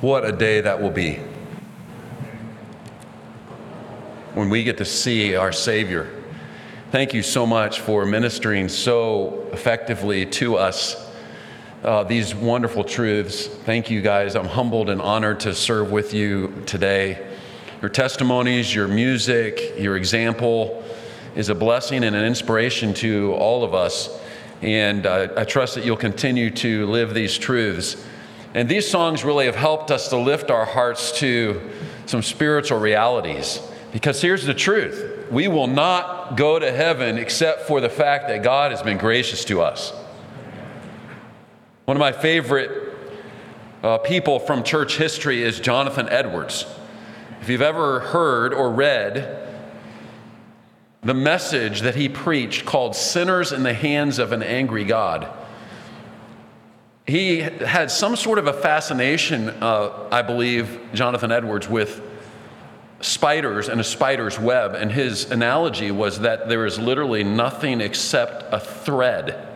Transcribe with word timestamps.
What 0.00 0.24
a 0.24 0.30
day 0.30 0.60
that 0.60 0.80
will 0.80 0.92
be 0.92 1.14
when 4.34 4.48
we 4.48 4.62
get 4.62 4.78
to 4.78 4.84
see 4.84 5.34
our 5.34 5.50
Savior. 5.50 6.08
Thank 6.92 7.14
you 7.14 7.22
so 7.24 7.44
much 7.44 7.80
for 7.80 8.06
ministering 8.06 8.68
so 8.68 9.48
effectively 9.52 10.24
to 10.26 10.56
us 10.56 11.10
uh, 11.82 12.04
these 12.04 12.32
wonderful 12.32 12.84
truths. 12.84 13.48
Thank 13.48 13.90
you, 13.90 14.00
guys. 14.00 14.36
I'm 14.36 14.46
humbled 14.46 14.88
and 14.88 15.02
honored 15.02 15.40
to 15.40 15.52
serve 15.52 15.90
with 15.90 16.14
you 16.14 16.62
today. 16.64 17.36
Your 17.82 17.88
testimonies, 17.88 18.72
your 18.72 18.86
music, 18.86 19.74
your 19.78 19.96
example 19.96 20.84
is 21.34 21.48
a 21.48 21.56
blessing 21.56 22.04
and 22.04 22.14
an 22.14 22.24
inspiration 22.24 22.94
to 22.94 23.32
all 23.34 23.64
of 23.64 23.74
us. 23.74 24.16
And 24.62 25.06
uh, 25.06 25.30
I 25.36 25.42
trust 25.42 25.74
that 25.74 25.84
you'll 25.84 25.96
continue 25.96 26.50
to 26.50 26.86
live 26.86 27.14
these 27.14 27.36
truths. 27.36 27.96
And 28.54 28.68
these 28.68 28.88
songs 28.88 29.24
really 29.24 29.46
have 29.46 29.56
helped 29.56 29.90
us 29.90 30.08
to 30.08 30.16
lift 30.16 30.50
our 30.50 30.64
hearts 30.64 31.18
to 31.18 31.60
some 32.06 32.22
spiritual 32.22 32.78
realities. 32.78 33.60
Because 33.92 34.20
here's 34.20 34.44
the 34.44 34.54
truth 34.54 35.26
we 35.30 35.48
will 35.48 35.66
not 35.66 36.36
go 36.36 36.58
to 36.58 36.72
heaven 36.72 37.18
except 37.18 37.62
for 37.62 37.80
the 37.80 37.88
fact 37.88 38.28
that 38.28 38.42
God 38.42 38.70
has 38.70 38.82
been 38.82 38.98
gracious 38.98 39.44
to 39.46 39.60
us. 39.60 39.92
One 41.84 41.96
of 41.96 42.00
my 42.00 42.12
favorite 42.12 42.94
uh, 43.82 43.98
people 43.98 44.38
from 44.40 44.62
church 44.62 44.96
history 44.96 45.42
is 45.42 45.60
Jonathan 45.60 46.08
Edwards. 46.08 46.66
If 47.40 47.48
you've 47.48 47.62
ever 47.62 48.00
heard 48.00 48.52
or 48.52 48.70
read 48.70 49.46
the 51.02 51.14
message 51.14 51.82
that 51.82 51.94
he 51.94 52.08
preached 52.08 52.66
called 52.66 52.96
Sinners 52.96 53.52
in 53.52 53.62
the 53.62 53.72
Hands 53.72 54.18
of 54.18 54.32
an 54.32 54.42
Angry 54.42 54.84
God, 54.84 55.28
he 57.08 57.40
had 57.40 57.90
some 57.90 58.16
sort 58.16 58.38
of 58.38 58.48
a 58.48 58.52
fascination, 58.52 59.48
uh, 59.48 60.08
I 60.12 60.20
believe, 60.20 60.78
Jonathan 60.92 61.32
Edwards, 61.32 61.66
with 61.66 62.02
spiders 63.00 63.70
and 63.70 63.80
a 63.80 63.84
spider's 63.84 64.38
web. 64.38 64.74
And 64.74 64.92
his 64.92 65.30
analogy 65.30 65.90
was 65.90 66.20
that 66.20 66.50
there 66.50 66.66
is 66.66 66.78
literally 66.78 67.24
nothing 67.24 67.80
except 67.80 68.44
a 68.52 68.60
thread 68.60 69.46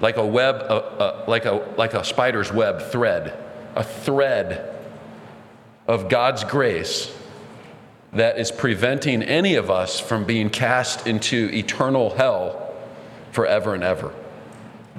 like 0.00 0.16
a 0.16 0.26
web, 0.26 0.56
uh, 0.56 0.76
uh, 0.76 1.24
like, 1.26 1.44
a, 1.44 1.74
like 1.76 1.92
a 1.94 2.04
spider's 2.04 2.50
web 2.52 2.82
thread, 2.90 3.36
a 3.74 3.82
thread 3.82 4.78
of 5.86 6.08
God's 6.08 6.44
grace 6.44 7.14
that 8.12 8.38
is 8.38 8.50
preventing 8.50 9.22
any 9.22 9.56
of 9.56 9.70
us 9.70 10.00
from 10.00 10.24
being 10.24 10.48
cast 10.48 11.06
into 11.06 11.50
eternal 11.52 12.14
hell 12.14 12.74
forever 13.32 13.74
and 13.74 13.84
ever. 13.84 14.14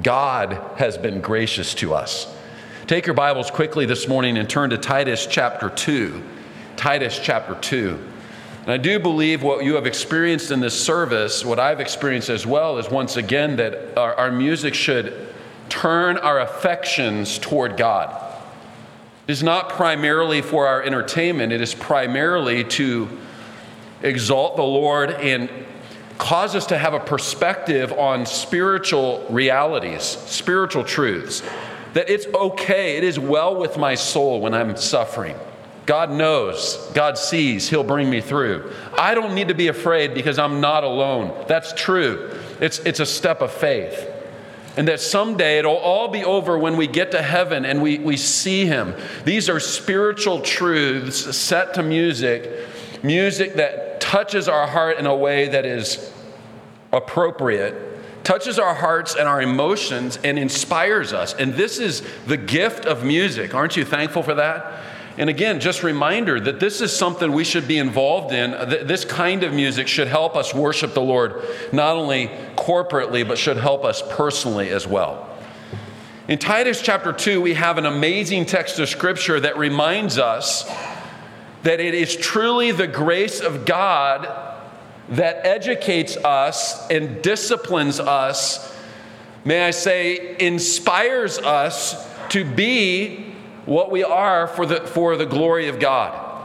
God 0.03 0.61
has 0.77 0.97
been 0.97 1.21
gracious 1.21 1.73
to 1.75 1.93
us. 1.93 2.33
Take 2.85 3.07
your 3.07 3.15
Bibles 3.15 3.49
quickly 3.49 3.85
this 3.85 4.07
morning 4.07 4.37
and 4.37 4.47
turn 4.47 4.69
to 4.69 4.77
Titus 4.77 5.25
chapter 5.25 5.69
2. 5.69 6.23
Titus 6.75 7.19
chapter 7.21 7.55
2. 7.55 7.99
And 8.61 8.71
I 8.71 8.77
do 8.77 8.99
believe 8.99 9.41
what 9.41 9.63
you 9.63 9.73
have 9.75 9.87
experienced 9.87 10.51
in 10.51 10.59
this 10.59 10.79
service, 10.79 11.43
what 11.43 11.59
I've 11.59 11.79
experienced 11.79 12.29
as 12.29 12.45
well, 12.45 12.77
is 12.77 12.89
once 12.89 13.17
again 13.17 13.55
that 13.55 13.97
our, 13.97 14.13
our 14.15 14.31
music 14.31 14.75
should 14.75 15.29
turn 15.69 16.17
our 16.17 16.41
affections 16.41 17.39
toward 17.39 17.75
God. 17.75 18.23
It 19.27 19.31
is 19.31 19.41
not 19.41 19.69
primarily 19.69 20.41
for 20.41 20.67
our 20.67 20.83
entertainment, 20.83 21.51
it 21.51 21.61
is 21.61 21.73
primarily 21.73 22.63
to 22.65 23.09
exalt 24.03 24.57
the 24.57 24.63
Lord 24.63 25.09
and 25.09 25.49
cause 26.17 26.55
us 26.55 26.65
to 26.67 26.77
have 26.77 26.93
a 26.93 26.99
perspective 26.99 27.91
on 27.93 28.25
spiritual 28.25 29.25
realities, 29.29 30.03
spiritual 30.03 30.83
truths. 30.83 31.43
That 31.93 32.09
it's 32.09 32.27
okay, 32.27 32.97
it 32.97 33.03
is 33.03 33.19
well 33.19 33.55
with 33.55 33.77
my 33.77 33.95
soul 33.95 34.41
when 34.41 34.53
I'm 34.53 34.75
suffering. 34.77 35.35
God 35.85 36.11
knows, 36.11 36.75
God 36.93 37.17
sees, 37.17 37.69
He'll 37.69 37.83
bring 37.83 38.09
me 38.09 38.19
through. 38.19 38.73
I 38.97 39.15
don't 39.15 39.33
need 39.33 39.47
to 39.47 39.53
be 39.53 39.69
afraid 39.69 40.13
because 40.13 40.37
I'm 40.37 40.59
not 40.59 40.83
alone. 40.83 41.45
That's 41.47 41.73
true. 41.73 42.37
It's, 42.59 42.79
it's 42.79 42.99
a 42.99 43.05
step 43.05 43.41
of 43.41 43.51
faith. 43.51 44.13
And 44.75 44.87
that 44.89 44.99
someday 44.99 45.57
it'll 45.57 45.77
all 45.77 46.09
be 46.09 46.23
over 46.23 46.57
when 46.57 46.77
we 46.77 46.87
get 46.87 47.11
to 47.11 47.21
heaven 47.21 47.65
and 47.65 47.81
we, 47.81 47.99
we 47.99 48.17
see 48.17 48.65
Him. 48.65 48.95
These 49.23 49.49
are 49.49 49.59
spiritual 49.59 50.41
truths 50.41 51.35
set 51.35 51.73
to 51.75 51.83
music, 51.83 52.67
music 53.01 53.55
that 53.55 53.86
touches 54.07 54.47
our 54.47 54.65
heart 54.65 54.97
in 54.97 55.05
a 55.05 55.13
way 55.13 55.49
that 55.49 55.65
is 55.65 56.13
appropriate, 56.93 58.23
touches 58.23 58.57
our 58.57 58.73
hearts 58.73 59.15
and 59.15 59.27
our 59.27 59.41
emotions, 59.41 60.17
and 60.23 60.39
inspires 60.39 61.11
us. 61.11 61.33
And 61.33 61.55
this 61.55 61.77
is 61.77 62.01
the 62.25 62.37
gift 62.37 62.85
of 62.85 63.03
music. 63.03 63.53
Aren't 63.53 63.75
you 63.75 63.83
thankful 63.83 64.23
for 64.23 64.35
that? 64.35 64.81
And 65.17 65.29
again, 65.29 65.59
just 65.59 65.83
reminder 65.83 66.39
that 66.39 66.61
this 66.61 66.79
is 66.79 66.95
something 66.95 67.33
we 67.33 67.43
should 67.43 67.67
be 67.67 67.77
involved 67.77 68.33
in. 68.33 68.51
This 68.87 69.03
kind 69.03 69.43
of 69.43 69.51
music 69.51 69.89
should 69.89 70.07
help 70.07 70.37
us 70.37 70.53
worship 70.53 70.93
the 70.93 71.01
Lord, 71.01 71.43
not 71.73 71.97
only 71.97 72.29
corporately, 72.55 73.27
but 73.27 73.37
should 73.37 73.57
help 73.57 73.83
us 73.83 74.01
personally 74.09 74.69
as 74.69 74.87
well. 74.87 75.27
In 76.29 76.37
Titus 76.37 76.81
chapter 76.81 77.11
2, 77.11 77.41
we 77.41 77.55
have 77.55 77.77
an 77.77 77.85
amazing 77.85 78.45
text 78.45 78.79
of 78.79 78.87
scripture 78.87 79.37
that 79.41 79.57
reminds 79.57 80.17
us 80.17 80.63
that 81.67 81.81
it 81.81 81.93
is 81.93 82.15
truly 82.15 82.71
the 82.71 82.87
grace 82.87 83.41
of 83.41 83.65
God 83.65 84.25
that 85.09 85.45
educates 85.45 86.15
us 86.15 86.89
and 86.89 87.21
disciplines 87.21 87.99
us, 87.99 88.73
may 89.43 89.65
I 89.65 89.71
say, 89.71 90.37
inspires 90.39 91.37
us 91.39 92.07
to 92.29 92.45
be 92.45 93.33
what 93.65 93.91
we 93.91 94.01
are 94.01 94.47
for 94.47 94.65
the, 94.65 94.79
for 94.79 95.17
the 95.17 95.25
glory 95.25 95.67
of 95.67 95.77
God. 95.77 96.41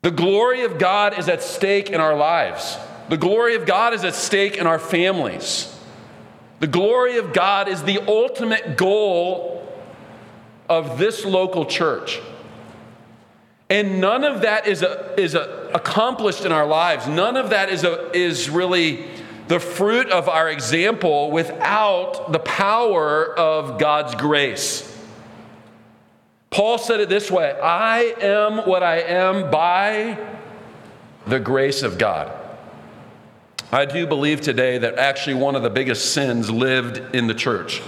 The 0.00 0.10
glory 0.10 0.64
of 0.64 0.78
God 0.78 1.18
is 1.18 1.28
at 1.28 1.42
stake 1.42 1.90
in 1.90 2.00
our 2.00 2.16
lives. 2.16 2.78
The 3.10 3.18
glory 3.18 3.56
of 3.56 3.66
God 3.66 3.92
is 3.92 4.04
at 4.04 4.14
stake 4.14 4.56
in 4.56 4.66
our 4.66 4.78
families. 4.78 5.78
The 6.60 6.66
glory 6.66 7.18
of 7.18 7.34
God 7.34 7.68
is 7.68 7.82
the 7.82 8.00
ultimate 8.08 8.78
goal 8.78 9.70
of 10.66 10.96
this 10.96 11.26
local 11.26 11.66
church. 11.66 12.18
And 13.72 14.02
none 14.02 14.22
of 14.22 14.42
that 14.42 14.66
is, 14.66 14.82
a, 14.82 15.18
is 15.18 15.34
a, 15.34 15.70
accomplished 15.72 16.44
in 16.44 16.52
our 16.52 16.66
lives. 16.66 17.06
None 17.08 17.38
of 17.38 17.48
that 17.50 17.70
is, 17.70 17.84
a, 17.84 18.14
is 18.14 18.50
really 18.50 19.06
the 19.48 19.58
fruit 19.58 20.10
of 20.10 20.28
our 20.28 20.50
example 20.50 21.30
without 21.30 22.32
the 22.32 22.38
power 22.38 23.34
of 23.34 23.78
God's 23.78 24.14
grace. 24.14 24.86
Paul 26.50 26.76
said 26.76 27.00
it 27.00 27.08
this 27.08 27.30
way 27.30 27.58
I 27.62 28.14
am 28.20 28.68
what 28.68 28.82
I 28.82 29.00
am 29.00 29.50
by 29.50 30.18
the 31.26 31.40
grace 31.40 31.82
of 31.82 31.96
God. 31.96 32.30
I 33.72 33.86
do 33.86 34.06
believe 34.06 34.42
today 34.42 34.76
that 34.76 34.98
actually 34.98 35.36
one 35.36 35.56
of 35.56 35.62
the 35.62 35.70
biggest 35.70 36.12
sins 36.12 36.50
lived 36.50 37.14
in 37.14 37.26
the 37.26 37.34
church. 37.34 37.80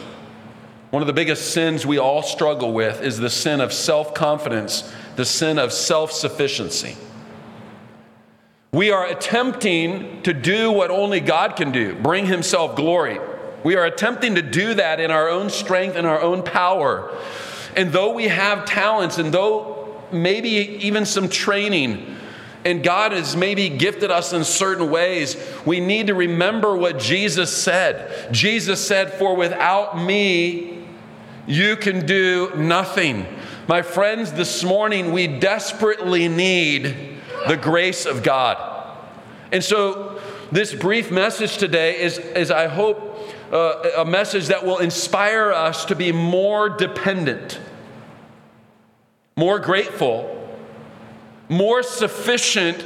One 0.88 1.02
of 1.02 1.06
the 1.06 1.12
biggest 1.12 1.52
sins 1.52 1.84
we 1.84 1.98
all 1.98 2.22
struggle 2.22 2.72
with 2.72 3.02
is 3.02 3.18
the 3.18 3.28
sin 3.28 3.60
of 3.60 3.72
self 3.72 4.14
confidence, 4.14 4.90
the 5.16 5.24
sin 5.24 5.58
of 5.58 5.72
self 5.72 6.12
sufficiency. 6.12 6.96
We 8.72 8.90
are 8.90 9.06
attempting 9.06 10.22
to 10.22 10.34
do 10.34 10.72
what 10.72 10.90
only 10.90 11.20
God 11.20 11.54
can 11.56 11.70
do 11.70 11.94
bring 11.94 12.26
Himself 12.26 12.76
glory. 12.76 13.20
We 13.62 13.76
are 13.76 13.84
attempting 13.84 14.34
to 14.34 14.42
do 14.42 14.74
that 14.74 15.00
in 15.00 15.10
our 15.10 15.28
own 15.28 15.48
strength 15.48 15.96
and 15.96 16.06
our 16.06 16.20
own 16.20 16.42
power. 16.42 17.16
And 17.76 17.92
though 17.92 18.12
we 18.12 18.28
have 18.28 18.64
talents 18.66 19.18
and 19.18 19.32
though 19.32 20.02
maybe 20.12 20.48
even 20.48 21.06
some 21.06 21.28
training, 21.28 22.16
and 22.64 22.82
God 22.82 23.12
has 23.12 23.36
maybe 23.36 23.68
gifted 23.68 24.10
us 24.10 24.32
in 24.32 24.42
certain 24.44 24.90
ways, 24.90 25.36
we 25.66 25.80
need 25.80 26.06
to 26.06 26.14
remember 26.14 26.76
what 26.76 26.98
Jesus 26.98 27.54
said. 27.54 28.32
Jesus 28.32 28.84
said, 28.84 29.12
For 29.12 29.36
without 29.36 30.02
me, 30.02 30.86
you 31.46 31.76
can 31.76 32.06
do 32.06 32.52
nothing. 32.56 33.26
My 33.66 33.80
friends, 33.80 34.32
this 34.32 34.62
morning 34.62 35.10
we 35.12 35.26
desperately 35.26 36.28
need 36.28 37.18
the 37.48 37.56
grace 37.56 38.04
of 38.04 38.22
God. 38.22 38.58
And 39.52 39.64
so, 39.64 40.20
this 40.52 40.74
brief 40.74 41.10
message 41.10 41.56
today 41.56 41.98
is, 41.98 42.18
is 42.18 42.50
I 42.50 42.66
hope, 42.68 43.18
uh, 43.50 43.90
a 43.96 44.04
message 44.04 44.48
that 44.48 44.66
will 44.66 44.78
inspire 44.78 45.50
us 45.50 45.86
to 45.86 45.96
be 45.96 46.12
more 46.12 46.68
dependent, 46.68 47.58
more 49.34 49.58
grateful, 49.58 50.30
more 51.48 51.82
sufficient 51.82 52.84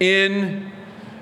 in 0.00 0.72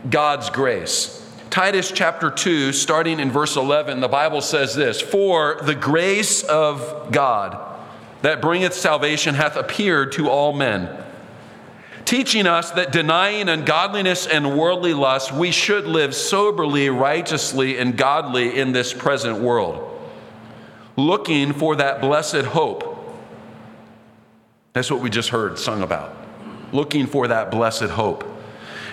God's 0.08 0.48
grace. 0.48 1.14
Titus 1.50 1.92
chapter 1.92 2.30
2, 2.30 2.72
starting 2.72 3.20
in 3.20 3.30
verse 3.30 3.56
11, 3.56 4.00
the 4.00 4.08
Bible 4.08 4.40
says 4.40 4.74
this 4.74 5.02
For 5.02 5.58
the 5.60 5.74
grace 5.74 6.42
of 6.42 7.12
God 7.12 7.67
that 8.22 8.40
bringeth 8.40 8.74
salvation 8.74 9.34
hath 9.34 9.56
appeared 9.56 10.12
to 10.12 10.28
all 10.28 10.52
men 10.52 11.04
teaching 12.08 12.46
us 12.46 12.70
that 12.70 12.90
denying 12.90 13.50
ungodliness 13.50 14.26
and 14.26 14.58
worldly 14.58 14.94
lust, 14.94 15.30
we 15.30 15.50
should 15.50 15.84
live 15.84 16.14
soberly, 16.14 16.88
righteously, 16.88 17.76
and 17.76 17.98
godly 17.98 18.58
in 18.58 18.72
this 18.72 18.94
present 18.94 19.38
world, 19.38 20.00
looking 20.96 21.52
for 21.52 21.76
that 21.76 22.00
blessed 22.00 22.46
hope. 22.46 22.96
That's 24.72 24.90
what 24.90 25.02
we 25.02 25.10
just 25.10 25.28
heard 25.28 25.58
sung 25.58 25.82
about. 25.82 26.16
Looking 26.72 27.06
for 27.06 27.28
that 27.28 27.50
blessed 27.50 27.90
hope 27.90 28.24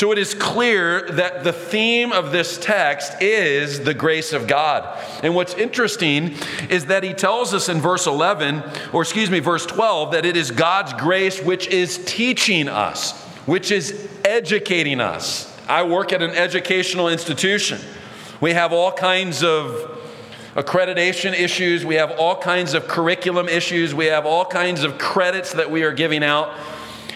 So 0.00 0.12
it 0.12 0.18
is 0.18 0.32
clear 0.32 1.02
that 1.10 1.44
the 1.44 1.52
theme 1.52 2.10
of 2.10 2.32
this 2.32 2.56
text 2.56 3.20
is 3.20 3.80
the 3.80 3.92
grace 3.92 4.32
of 4.32 4.46
God. 4.46 4.98
And 5.22 5.34
what's 5.34 5.52
interesting 5.52 6.36
is 6.70 6.86
that 6.86 7.02
he 7.02 7.12
tells 7.12 7.52
us 7.52 7.68
in 7.68 7.82
verse 7.82 8.06
11, 8.06 8.62
or 8.94 9.02
excuse 9.02 9.30
me, 9.30 9.40
verse 9.40 9.66
12, 9.66 10.12
that 10.12 10.24
it 10.24 10.38
is 10.38 10.52
God's 10.52 10.94
grace 10.94 11.42
which 11.42 11.66
is 11.66 12.02
teaching 12.06 12.66
us, 12.66 13.12
which 13.44 13.70
is 13.70 14.08
educating 14.24 15.02
us. 15.02 15.54
I 15.68 15.82
work 15.82 16.14
at 16.14 16.22
an 16.22 16.30
educational 16.30 17.10
institution. 17.10 17.78
We 18.40 18.54
have 18.54 18.72
all 18.72 18.92
kinds 18.92 19.44
of 19.44 19.98
accreditation 20.54 21.34
issues, 21.34 21.84
we 21.84 21.96
have 21.96 22.12
all 22.12 22.36
kinds 22.36 22.72
of 22.72 22.88
curriculum 22.88 23.50
issues, 23.50 23.94
we 23.94 24.06
have 24.06 24.24
all 24.24 24.46
kinds 24.46 24.82
of 24.82 24.96
credits 24.96 25.52
that 25.52 25.70
we 25.70 25.82
are 25.82 25.92
giving 25.92 26.24
out. 26.24 26.54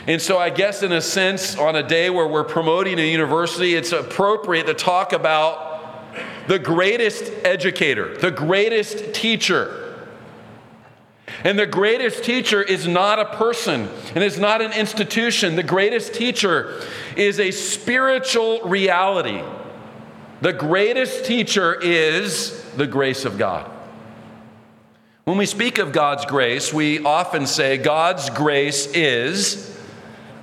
And 0.07 0.21
so, 0.21 0.39
I 0.39 0.51
guess, 0.51 0.83
in 0.83 0.93
a 0.93 1.01
sense, 1.01 1.57
on 1.57 1.77
a 1.77 1.83
day 1.83 2.11
where 2.11 2.27
we're 2.27 2.45
promoting 2.45 2.99
a 2.99 3.11
university, 3.11 3.75
it's 3.75 3.93
appropriate 3.93 4.67
to 4.67 4.75
talk 4.75 5.15
about 5.15 5.75
the 6.47 6.59
greatest 6.59 7.33
educator, 7.43 8.17
the 8.19 8.31
greatest 8.31 9.15
teacher. 9.15 9.81
And 11.43 11.59
the 11.59 11.67
greatest 11.67 12.23
teacher 12.23 12.63
is 12.63 12.87
not 12.87 13.19
a 13.19 13.25
person 13.25 13.89
and 14.15 14.23
is 14.23 14.39
not 14.39 14.61
an 14.61 14.73
institution. 14.73 15.57
The 15.57 15.63
greatest 15.63 16.13
teacher 16.13 16.83
is 17.17 17.41
a 17.41 17.51
spiritual 17.51 18.61
reality. 18.63 19.43
The 20.43 20.53
greatest 20.53 21.25
teacher 21.25 21.75
is 21.81 22.63
the 22.77 22.87
grace 22.87 23.25
of 23.25 23.39
God. 23.39 23.71
When 25.25 25.39
we 25.39 25.47
speak 25.47 25.79
of 25.79 25.93
God's 25.93 26.27
grace, 26.27 26.75
we 26.75 27.03
often 27.03 27.47
say 27.47 27.79
God's 27.79 28.29
grace 28.29 28.87
is 28.89 29.74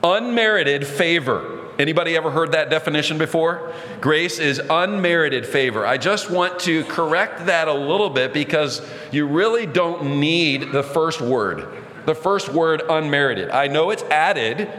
Unmerited 0.03 0.85
favor. 0.85 1.59
Anybody 1.77 2.15
ever 2.15 2.29
heard 2.29 2.51
that 2.51 2.69
definition 2.69 3.17
before? 3.17 3.73
Grace 4.01 4.39
is 4.39 4.61
unmerited 4.69 5.45
favor. 5.45 5.85
I 5.85 5.97
just 5.97 6.29
want 6.29 6.59
to 6.61 6.83
correct 6.85 7.47
that 7.47 7.67
a 7.67 7.73
little 7.73 8.09
bit 8.09 8.33
because 8.33 8.87
you 9.11 9.27
really 9.27 9.65
don't 9.65 10.19
need 10.19 10.71
the 10.71 10.83
first 10.83 11.21
word. 11.21 11.67
The 12.05 12.15
first 12.15 12.49
word, 12.49 12.81
unmerited. 12.87 13.49
I 13.49 13.67
know 13.67 13.89
it's 13.89 14.03
added 14.03 14.69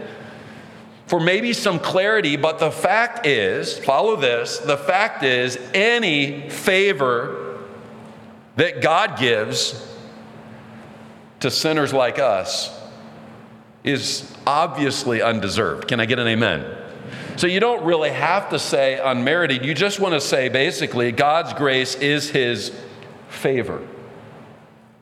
for 1.06 1.20
maybe 1.20 1.52
some 1.52 1.78
clarity, 1.78 2.36
but 2.36 2.58
the 2.58 2.70
fact 2.70 3.26
is 3.26 3.78
follow 3.78 4.16
this 4.16 4.58
the 4.58 4.76
fact 4.76 5.22
is, 5.22 5.58
any 5.74 6.50
favor 6.50 7.58
that 8.56 8.82
God 8.82 9.18
gives 9.18 9.88
to 11.40 11.50
sinners 11.50 11.92
like 11.92 12.18
us 12.18 12.81
is 13.84 14.32
obviously 14.46 15.22
undeserved. 15.22 15.88
Can 15.88 16.00
I 16.00 16.06
get 16.06 16.18
an 16.18 16.28
amen? 16.28 16.78
So 17.36 17.46
you 17.46 17.60
don't 17.60 17.84
really 17.84 18.10
have 18.10 18.50
to 18.50 18.58
say 18.58 19.00
unmerited. 19.02 19.64
You 19.64 19.74
just 19.74 19.98
want 19.98 20.14
to 20.14 20.20
say 20.20 20.48
basically 20.48 21.12
God's 21.12 21.52
grace 21.54 21.94
is 21.96 22.30
his 22.30 22.72
favor. 23.28 23.78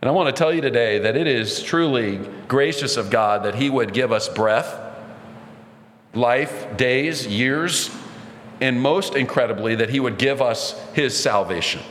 And 0.02 0.08
I 0.08 0.12
want 0.12 0.34
to 0.34 0.38
tell 0.38 0.52
you 0.52 0.62
today 0.62 1.00
that 1.00 1.16
it 1.16 1.26
is 1.26 1.62
truly 1.62 2.18
gracious 2.48 2.96
of 2.96 3.10
God 3.10 3.42
that 3.44 3.54
he 3.54 3.68
would 3.68 3.92
give 3.92 4.12
us 4.12 4.28
breath, 4.28 4.80
life, 6.14 6.76
days, 6.76 7.26
years, 7.26 7.90
and 8.62 8.80
most 8.80 9.14
incredibly, 9.14 9.74
that 9.74 9.90
he 9.90 10.00
would 10.00 10.16
give 10.16 10.40
us 10.40 10.78
his 10.94 11.18
salvation. 11.18 11.82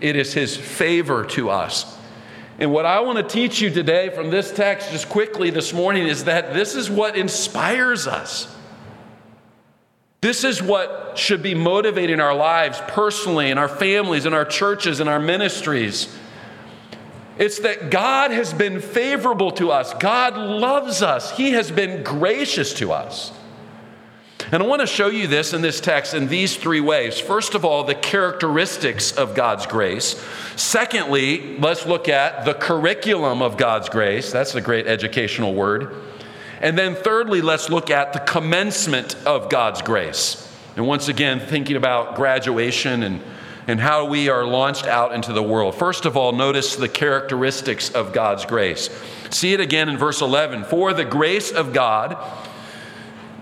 It 0.00 0.16
is 0.16 0.34
his 0.34 0.56
favor 0.56 1.24
to 1.26 1.48
us 1.48 1.95
and 2.58 2.72
what 2.72 2.86
I 2.86 3.00
want 3.00 3.18
to 3.18 3.24
teach 3.24 3.60
you 3.60 3.70
today 3.70 4.08
from 4.08 4.30
this 4.30 4.50
text, 4.50 4.90
just 4.90 5.08
quickly 5.08 5.50
this 5.50 5.72
morning, 5.72 6.06
is 6.06 6.24
that 6.24 6.54
this 6.54 6.74
is 6.74 6.88
what 6.88 7.16
inspires 7.16 8.06
us. 8.06 8.54
This 10.22 10.42
is 10.42 10.62
what 10.62 11.18
should 11.18 11.42
be 11.42 11.54
motivating 11.54 12.18
our 12.18 12.34
lives 12.34 12.80
personally, 12.88 13.50
in 13.50 13.58
our 13.58 13.68
families, 13.68 14.24
in 14.24 14.32
our 14.32 14.46
churches, 14.46 15.00
in 15.00 15.08
our 15.08 15.20
ministries. 15.20 16.14
It's 17.38 17.58
that 17.60 17.90
God 17.90 18.30
has 18.30 18.54
been 18.54 18.80
favorable 18.80 19.50
to 19.52 19.70
us. 19.70 19.92
God 19.94 20.38
loves 20.38 21.02
us. 21.02 21.36
He 21.36 21.50
has 21.50 21.70
been 21.70 22.02
gracious 22.02 22.72
to 22.74 22.92
us. 22.92 23.30
And 24.52 24.62
I 24.62 24.66
want 24.66 24.80
to 24.80 24.86
show 24.86 25.08
you 25.08 25.26
this 25.26 25.52
in 25.52 25.60
this 25.60 25.80
text 25.80 26.14
in 26.14 26.28
these 26.28 26.56
three 26.56 26.80
ways. 26.80 27.18
First 27.18 27.56
of 27.56 27.64
all, 27.64 27.82
the 27.82 27.96
characteristics 27.96 29.10
of 29.10 29.34
God's 29.34 29.66
grace. 29.66 30.24
Secondly, 30.54 31.58
let's 31.58 31.84
look 31.84 32.08
at 32.08 32.44
the 32.44 32.54
curriculum 32.54 33.42
of 33.42 33.56
God's 33.56 33.88
grace. 33.88 34.30
That's 34.30 34.54
a 34.54 34.60
great 34.60 34.86
educational 34.86 35.52
word. 35.52 35.96
And 36.60 36.78
then 36.78 36.94
thirdly, 36.94 37.42
let's 37.42 37.70
look 37.70 37.90
at 37.90 38.12
the 38.12 38.20
commencement 38.20 39.16
of 39.26 39.50
God's 39.50 39.82
grace. 39.82 40.42
And 40.76 40.86
once 40.86 41.08
again, 41.08 41.40
thinking 41.40 41.74
about 41.74 42.14
graduation 42.14 43.02
and, 43.02 43.22
and 43.66 43.80
how 43.80 44.04
we 44.04 44.28
are 44.28 44.46
launched 44.46 44.86
out 44.86 45.12
into 45.12 45.32
the 45.32 45.42
world. 45.42 45.74
First 45.74 46.06
of 46.06 46.16
all, 46.16 46.30
notice 46.30 46.76
the 46.76 46.88
characteristics 46.88 47.90
of 47.90 48.12
God's 48.12 48.46
grace. 48.46 48.90
See 49.30 49.54
it 49.54 49.60
again 49.60 49.88
in 49.88 49.98
verse 49.98 50.20
11. 50.20 50.64
For 50.64 50.94
the 50.94 51.04
grace 51.04 51.50
of 51.50 51.72
God 51.72 52.16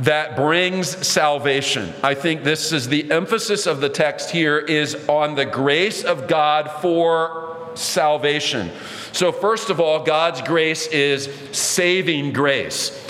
that 0.01 0.37
brings 0.37 1.07
salvation. 1.07 1.93
I 2.03 2.15
think 2.15 2.43
this 2.43 2.73
is 2.73 2.89
the 2.89 3.11
emphasis 3.13 3.67
of 3.67 3.81
the 3.81 3.89
text 3.89 4.31
here 4.31 4.59
is 4.59 5.09
on 5.09 5.35
the 5.35 5.47
grace 5.47 6.03
of 6.03 6.27
God 6.27 6.71
for 6.83 7.71
salvation. 7.75 8.71
So 9.13 9.31
first 9.31 9.71
of 9.71 9.79
all, 9.79 10.03
God's 10.03 10.43
grace 10.43 10.87
is 10.89 11.29
saving 11.53 12.33
grace. 12.33 13.01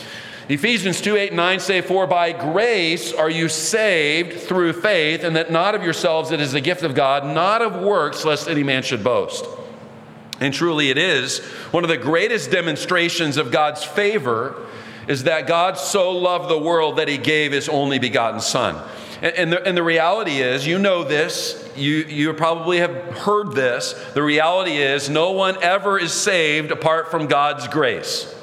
Ephesians 0.48 1.00
2 1.00 1.16
8 1.16 1.28
and 1.28 1.36
9 1.38 1.60
say, 1.60 1.80
For 1.80 2.06
by 2.06 2.32
grace 2.32 3.14
are 3.14 3.30
you 3.30 3.48
saved 3.48 4.42
through 4.42 4.74
faith, 4.74 5.24
and 5.24 5.36
that 5.36 5.50
not 5.50 5.74
of 5.74 5.82
yourselves, 5.82 6.32
it 6.32 6.40
is 6.40 6.52
the 6.52 6.60
gift 6.60 6.82
of 6.82 6.94
God, 6.94 7.24
not 7.24 7.62
of 7.62 7.80
works, 7.80 8.26
lest 8.26 8.46
any 8.46 8.62
man 8.62 8.82
should 8.82 9.02
boast. 9.02 9.46
And 10.40 10.52
truly, 10.52 10.90
it 10.90 10.98
is 10.98 11.38
one 11.70 11.82
of 11.82 11.88
the 11.88 11.96
greatest 11.96 12.50
demonstrations 12.50 13.38
of 13.38 13.50
God's 13.50 13.84
favor 13.84 14.66
is 15.08 15.24
that 15.24 15.46
God 15.46 15.76
so 15.76 16.12
loved 16.12 16.48
the 16.48 16.58
world 16.58 16.96
that 16.96 17.08
he 17.08 17.18
gave 17.18 17.52
his 17.52 17.68
only 17.68 17.98
begotten 17.98 18.40
Son. 18.40 18.82
And, 19.22 19.36
and, 19.36 19.52
the, 19.52 19.66
and 19.66 19.76
the 19.76 19.82
reality 19.82 20.40
is, 20.40 20.66
you 20.66 20.78
know 20.78 21.04
this, 21.04 21.70
you, 21.76 21.96
you 21.96 22.32
probably 22.34 22.78
have 22.78 22.90
heard 23.18 23.52
this. 23.52 23.92
The 24.14 24.22
reality 24.22 24.76
is, 24.76 25.08
no 25.08 25.32
one 25.32 25.62
ever 25.62 25.98
is 25.98 26.12
saved 26.12 26.70
apart 26.70 27.10
from 27.10 27.26
God's 27.26 27.68
grace. 27.68 28.34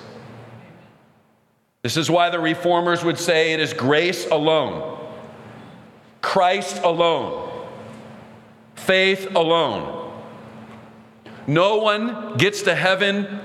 This 1.82 1.98
is 1.98 2.10
why 2.10 2.30
the 2.30 2.40
reformers 2.40 3.04
would 3.04 3.18
say 3.18 3.54
it 3.54 3.60
is 3.60 3.74
grace 3.74 4.28
alone, 4.28 5.00
Christ 6.22 6.82
alone, 6.84 7.52
faith 8.76 9.36
alone. 9.36 9.98
No 11.48 11.78
one 11.78 12.38
gets 12.38 12.62
to 12.64 12.76
heaven 12.76 13.40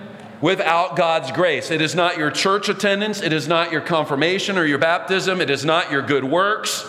without 0.47 0.95
God's 0.95 1.33
grace. 1.33 1.73
It 1.73 1.81
is 1.81 1.97
not 1.97 2.19
your 2.19 2.31
church 2.31 2.69
attendance, 2.69 3.21
it 3.21 3.33
is 3.33 3.49
not 3.49 3.73
your 3.73 3.81
confirmation 3.81 4.57
or 4.57 4.65
your 4.65 4.79
baptism, 4.79 5.41
it 5.41 5.51
is 5.51 5.65
not 5.65 5.91
your 5.91 6.03
good 6.03 6.23
works. 6.23 6.87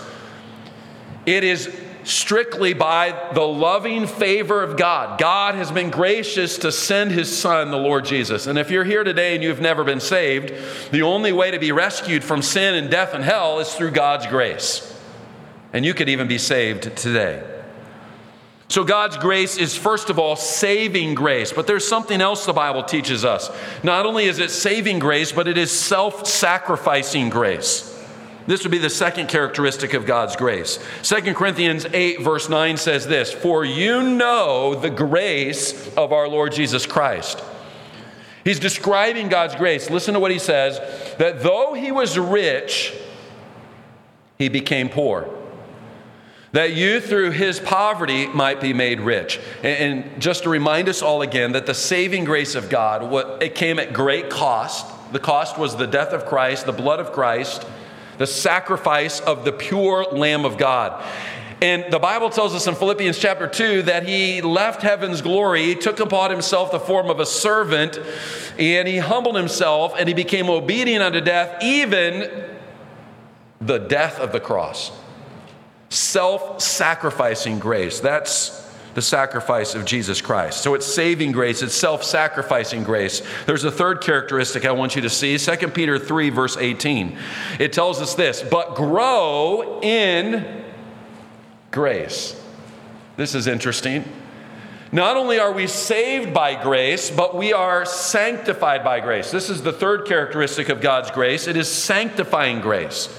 It 1.25 1.43
is 1.43 1.75
strictly 2.03 2.75
by 2.75 3.31
the 3.33 3.41
loving 3.41 4.05
favor 4.05 4.61
of 4.61 4.77
God. 4.77 5.19
God 5.19 5.55
has 5.55 5.71
been 5.71 5.89
gracious 5.89 6.59
to 6.59 6.71
send 6.71 7.09
his 7.09 7.35
son, 7.35 7.71
the 7.71 7.77
Lord 7.77 8.05
Jesus. 8.05 8.45
And 8.45 8.59
if 8.59 8.69
you're 8.69 8.83
here 8.83 9.03
today 9.03 9.33
and 9.33 9.43
you've 9.43 9.59
never 9.59 9.83
been 9.83 10.01
saved, 10.01 10.53
the 10.91 11.01
only 11.01 11.31
way 11.31 11.49
to 11.49 11.57
be 11.57 11.71
rescued 11.71 12.23
from 12.23 12.43
sin 12.43 12.75
and 12.75 12.91
death 12.91 13.15
and 13.15 13.23
hell 13.23 13.57
is 13.57 13.73
through 13.73 13.89
God's 13.89 14.27
grace. 14.27 14.95
And 15.73 15.83
you 15.83 15.95
could 15.95 16.09
even 16.09 16.27
be 16.27 16.37
saved 16.37 16.95
today. 16.95 17.56
So, 18.69 18.83
God's 18.83 19.15
grace 19.17 19.57
is 19.57 19.77
first 19.77 20.09
of 20.09 20.19
all 20.19 20.35
saving 20.35 21.15
grace, 21.15 21.53
but 21.53 21.67
there's 21.67 21.87
something 21.87 22.19
else 22.19 22.45
the 22.45 22.51
Bible 22.51 22.83
teaches 22.83 23.23
us. 23.23 23.49
Not 23.81 24.05
only 24.05 24.25
is 24.25 24.39
it 24.39 24.51
saving 24.51 24.99
grace, 24.99 25.31
but 25.31 25.47
it 25.47 25.57
is 25.57 25.71
self 25.71 26.27
sacrificing 26.27 27.29
grace. 27.29 27.93
This 28.45 28.63
would 28.63 28.71
be 28.71 28.77
the 28.77 28.89
second 28.89 29.27
characteristic 29.27 29.93
of 29.93 30.05
God's 30.05 30.35
grace. 30.35 30.79
2 31.03 31.33
Corinthians 31.33 31.85
8, 31.85 32.21
verse 32.21 32.49
9 32.49 32.77
says 32.77 33.07
this 33.07 33.31
For 33.31 33.63
you 33.63 34.03
know 34.03 34.75
the 34.75 34.89
grace 34.89 35.93
of 35.95 36.11
our 36.11 36.27
Lord 36.27 36.51
Jesus 36.51 36.85
Christ. 36.85 37.41
He's 38.43 38.59
describing 38.59 39.27
God's 39.27 39.55
grace. 39.55 39.89
Listen 39.89 40.13
to 40.13 40.19
what 40.21 40.31
he 40.31 40.39
says 40.39 40.79
that 41.17 41.41
though 41.41 41.73
he 41.73 41.91
was 41.91 42.17
rich, 42.17 42.93
he 44.37 44.49
became 44.49 44.89
poor 44.89 45.29
that 46.51 46.73
you 46.73 47.01
through 47.01 47.31
his 47.31 47.59
poverty 47.59 48.27
might 48.27 48.61
be 48.61 48.73
made 48.73 49.01
rich. 49.01 49.39
And, 49.63 50.05
and, 50.05 50.21
just 50.21 50.43
to 50.43 50.49
remind 50.49 50.89
us 50.89 51.01
all 51.01 51.21
again 51.21 51.51
that 51.51 51.65
the 51.65 51.73
saving 51.73 52.23
grace 52.23 52.55
of 52.55 52.69
God, 52.69 53.09
what, 53.09 53.43
it 53.43 53.55
came 53.55 53.79
at 53.79 53.93
great 53.93 54.29
cost. 54.29 54.85
The 55.11 55.19
cost 55.19 55.57
was 55.57 55.75
the 55.75 55.87
death 55.87 56.13
of 56.13 56.25
Christ, 56.25 56.65
the 56.65 56.71
blood 56.71 56.99
of 56.99 57.11
Christ, 57.11 57.65
the 58.17 58.27
sacrifice 58.27 59.19
of 59.19 59.45
the 59.45 59.51
pure 59.51 60.05
Lamb 60.11 60.45
of 60.45 60.57
God. 60.57 61.03
And 61.61 61.91
the 61.91 61.99
Bible 61.99 62.29
tells 62.29 62.53
us 62.53 62.67
in 62.67 62.75
Philippians 62.75 63.17
chapter 63.17 63.47
2 63.47 63.83
that 63.83 64.07
he 64.07 64.41
left 64.41 64.83
heaven's 64.83 65.21
glory, 65.21 65.63
he 65.63 65.75
took 65.75 65.99
upon 65.99 66.29
himself 66.29 66.71
the 66.71 66.79
form 66.79 67.09
of 67.09 67.19
a 67.19 67.25
servant, 67.25 67.99
and 68.59 68.87
he 68.87 68.99
humbled 68.99 69.35
himself 69.35 69.95
and 69.97 70.07
he 70.07 70.13
became 70.13 70.49
obedient 70.49 71.03
unto 71.03 71.19
death, 71.19 71.63
even 71.63 72.45
the 73.59 73.79
death 73.79 74.19
of 74.19 74.31
the 74.31 74.39
cross. 74.39 74.91
Self 75.89 76.61
sacrificing 76.61 77.59
grace. 77.59 77.99
That's 77.99 78.67
the 78.97 79.01
sacrifice 79.03 79.75
of 79.75 79.85
Jesus 79.85 80.21
Christ. 80.21 80.61
So 80.61 80.73
it's 80.73 80.87
saving 80.87 81.31
grace, 81.31 81.61
it's 81.61 81.75
self 81.75 82.03
sacrificing 82.03 82.83
grace. 82.83 83.21
There's 83.45 83.63
a 83.63 83.71
third 83.71 84.01
characteristic 84.01 84.65
I 84.65 84.71
want 84.71 84.95
you 84.95 85.03
to 85.03 85.09
see 85.11 85.37
2 85.37 85.67
Peter 85.67 85.99
3, 85.99 86.31
verse 86.31 86.57
18. 86.57 87.15
It 87.59 87.73
tells 87.73 88.01
us 88.01 88.15
this, 88.15 88.41
but 88.41 88.73
grow 88.73 89.79
in 89.81 90.63
grace. 91.69 92.41
This 93.17 93.35
is 93.35 93.45
interesting. 93.45 94.03
Not 94.91 95.15
only 95.15 95.37
are 95.37 95.51
we 95.51 95.67
saved 95.67 96.33
by 96.33 96.61
grace, 96.61 97.11
but 97.11 97.35
we 97.35 97.53
are 97.53 97.85
sanctified 97.85 98.83
by 98.83 98.99
grace. 98.99 99.29
This 99.29 99.51
is 99.51 99.61
the 99.61 99.73
third 99.73 100.07
characteristic 100.07 100.69
of 100.69 100.81
God's 100.81 101.11
grace 101.11 101.47
it 101.47 101.55
is 101.55 101.69
sanctifying 101.69 102.61
grace. 102.61 103.09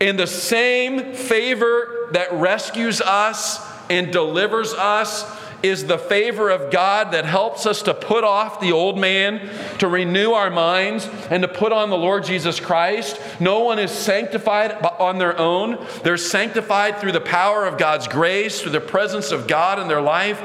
In 0.00 0.16
the 0.16 0.26
same 0.26 1.12
favor 1.12 2.08
that 2.12 2.32
rescues 2.32 3.00
us 3.00 3.60
and 3.90 4.12
delivers 4.12 4.72
us 4.74 5.24
is 5.60 5.86
the 5.86 5.98
favor 5.98 6.50
of 6.50 6.70
God 6.70 7.12
that 7.12 7.24
helps 7.24 7.66
us 7.66 7.82
to 7.82 7.94
put 7.94 8.22
off 8.22 8.60
the 8.60 8.70
old 8.70 8.96
man, 8.96 9.50
to 9.78 9.88
renew 9.88 10.30
our 10.30 10.50
minds, 10.50 11.08
and 11.30 11.42
to 11.42 11.48
put 11.48 11.72
on 11.72 11.90
the 11.90 11.96
Lord 11.96 12.24
Jesus 12.24 12.60
Christ. 12.60 13.20
No 13.40 13.60
one 13.60 13.80
is 13.80 13.90
sanctified 13.90 14.72
on 15.00 15.18
their 15.18 15.36
own. 15.36 15.84
They're 16.04 16.16
sanctified 16.16 16.98
through 16.98 17.12
the 17.12 17.20
power 17.20 17.66
of 17.66 17.76
God's 17.76 18.06
grace, 18.06 18.60
through 18.60 18.70
the 18.70 18.80
presence 18.80 19.32
of 19.32 19.48
God 19.48 19.80
in 19.80 19.88
their 19.88 20.00
life. 20.00 20.40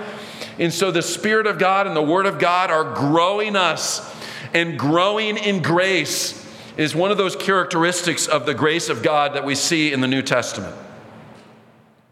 And 0.58 0.74
so 0.74 0.90
the 0.90 1.04
Spirit 1.04 1.46
of 1.46 1.60
God 1.60 1.86
and 1.86 1.96
the 1.96 2.02
Word 2.02 2.26
of 2.26 2.40
God 2.40 2.72
are 2.72 2.96
growing 2.96 3.56
us 3.56 4.12
and 4.52 4.80
growing 4.80 5.38
in 5.38 5.62
grace 5.62 6.43
is 6.78 6.96
one 6.96 7.12
of 7.12 7.18
those 7.18 7.36
characteristics 7.36 8.28
of 8.28 8.46
the 8.46 8.54
grace 8.54 8.90
of 8.90 9.04
God 9.04 9.34
that 9.36 9.46
we 9.46 9.56
see 9.56 9.92
in 9.92 10.02
the 10.02 10.08
New 10.08 10.22
Testament. 10.22 10.76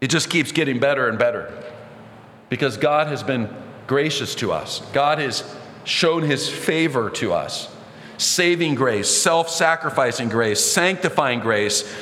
It 0.00 0.08
just 0.08 0.30
keeps 0.30 0.52
getting 0.52 0.78
better 0.78 1.08
and 1.08 1.18
better 1.18 1.52
because 2.48 2.76
God 2.76 3.06
has 3.08 3.22
been 3.22 3.48
gracious 3.86 4.34
to 4.36 4.52
us. 4.52 4.80
God 4.92 5.18
has 5.18 5.56
shown 5.84 6.22
his 6.22 6.48
favor 6.48 7.10
to 7.10 7.32
us. 7.32 7.68
Saving 8.18 8.74
grace, 8.74 9.08
self 9.08 9.48
sacrificing 9.48 10.28
grace, 10.28 10.60
sanctifying 10.60 11.40
grace. 11.40 11.92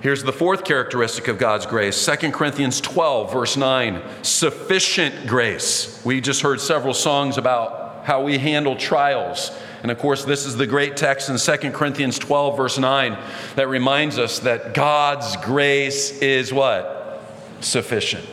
Here's 0.00 0.22
the 0.22 0.32
fourth 0.32 0.64
characteristic 0.64 1.28
of 1.28 1.38
God's 1.38 1.66
grace 1.66 2.06
2 2.06 2.30
Corinthians 2.30 2.80
12, 2.80 3.32
verse 3.32 3.56
9 3.56 4.02
sufficient 4.22 5.26
grace. 5.26 6.00
We 6.04 6.20
just 6.20 6.42
heard 6.42 6.60
several 6.60 6.94
songs 6.94 7.36
about 7.36 8.04
how 8.04 8.22
we 8.22 8.38
handle 8.38 8.76
trials 8.76 9.50
and 9.84 9.90
of 9.90 9.98
course, 9.98 10.24
this 10.24 10.46
is 10.46 10.56
the 10.56 10.66
great 10.66 10.96
text 10.96 11.28
in 11.28 11.36
2 11.36 11.70
Corinthians 11.72 12.18
12, 12.18 12.56
verse 12.56 12.78
9, 12.78 13.18
that 13.56 13.68
reminds 13.68 14.18
us 14.18 14.38
that 14.38 14.72
God's 14.72 15.36
grace 15.36 16.22
is 16.22 16.54
what? 16.54 17.22
Sufficient. 17.60 18.24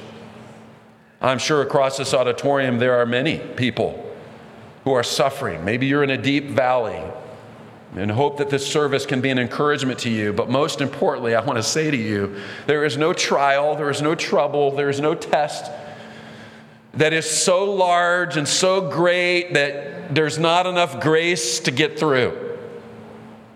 I'm 1.19 1.39
sure 1.39 1.61
across 1.61 1.97
this 1.97 2.13
auditorium 2.13 2.79
there 2.79 2.95
are 3.01 3.05
many 3.05 3.37
people 3.37 4.15
who 4.85 4.93
are 4.93 5.03
suffering. 5.03 5.65
Maybe 5.65 5.87
you're 5.87 6.05
in 6.05 6.09
a 6.11 6.17
deep 6.17 6.51
valley 6.51 7.03
and 7.97 8.09
hope 8.09 8.37
that 8.37 8.49
this 8.49 8.65
service 8.65 9.05
can 9.05 9.19
be 9.19 9.29
an 9.29 9.37
encouragement 9.37 9.99
to 9.99 10.09
you. 10.09 10.31
But 10.31 10.49
most 10.49 10.79
importantly, 10.79 11.35
I 11.35 11.43
want 11.43 11.57
to 11.57 11.63
say 11.63 11.91
to 11.91 11.97
you 11.97 12.37
there 12.65 12.85
is 12.85 12.95
no 12.95 13.11
trial, 13.11 13.75
there 13.75 13.89
is 13.89 14.01
no 14.01 14.15
trouble, 14.15 14.71
there 14.71 14.89
is 14.89 15.01
no 15.01 15.15
test 15.15 15.69
that 16.93 17.13
is 17.13 17.29
so 17.29 17.71
large 17.71 18.37
and 18.37 18.47
so 18.47 18.89
great 18.89 19.53
that 19.53 20.13
there's 20.13 20.37
not 20.37 20.65
enough 20.65 20.99
grace 20.99 21.59
to 21.61 21.71
get 21.71 21.97
through. 21.97 22.51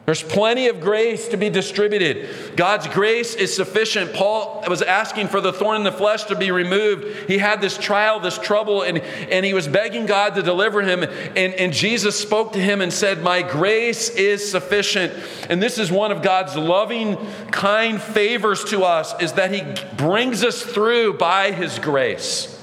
There's 0.05 0.21
plenty 0.21 0.67
of 0.67 0.81
grace 0.81 1.29
to 1.29 1.37
be 1.37 1.49
distributed. 1.49 2.55
God's 2.55 2.87
grace 2.87 3.33
is 3.33 3.55
sufficient. 3.55 4.13
Paul 4.13 4.63
was 4.67 4.83
asking 4.83 5.29
for 5.29 5.41
the 5.41 5.51
thorn 5.51 5.77
in 5.77 5.83
the 5.83 5.91
flesh 5.91 6.25
to 6.25 6.35
be 6.35 6.51
removed. 6.51 7.27
He 7.27 7.39
had 7.39 7.59
this 7.59 7.75
trial, 7.75 8.19
this 8.19 8.37
trouble, 8.37 8.83
and, 8.83 8.99
and 8.99 9.43
he 9.43 9.55
was 9.55 9.67
begging 9.67 10.05
God 10.05 10.35
to 10.35 10.43
deliver 10.43 10.83
him. 10.83 11.01
And, 11.01 11.55
and 11.55 11.73
Jesus 11.73 12.19
spoke 12.19 12.53
to 12.53 12.59
him 12.59 12.81
and 12.81 12.93
said, 12.93 13.23
My 13.23 13.41
grace 13.41 14.09
is 14.09 14.47
sufficient. 14.47 15.11
And 15.49 15.61
this 15.61 15.79
is 15.79 15.91
one 15.91 16.11
of 16.11 16.21
God's 16.21 16.55
loving, 16.55 17.17
kind 17.49 17.99
favors 17.99 18.63
to 18.65 18.83
us, 18.83 19.19
is 19.19 19.33
that 19.33 19.51
he 19.51 19.63
brings 19.97 20.43
us 20.43 20.61
through 20.61 21.17
by 21.17 21.51
his 21.51 21.79
grace. 21.79 22.54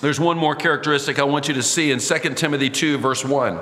There's 0.00 0.20
one 0.20 0.38
more 0.38 0.54
characteristic 0.54 1.18
I 1.18 1.24
want 1.24 1.48
you 1.48 1.54
to 1.54 1.62
see 1.62 1.90
in 1.90 1.98
2 1.98 2.18
Timothy 2.34 2.70
2, 2.70 2.98
verse 2.98 3.24
1, 3.24 3.56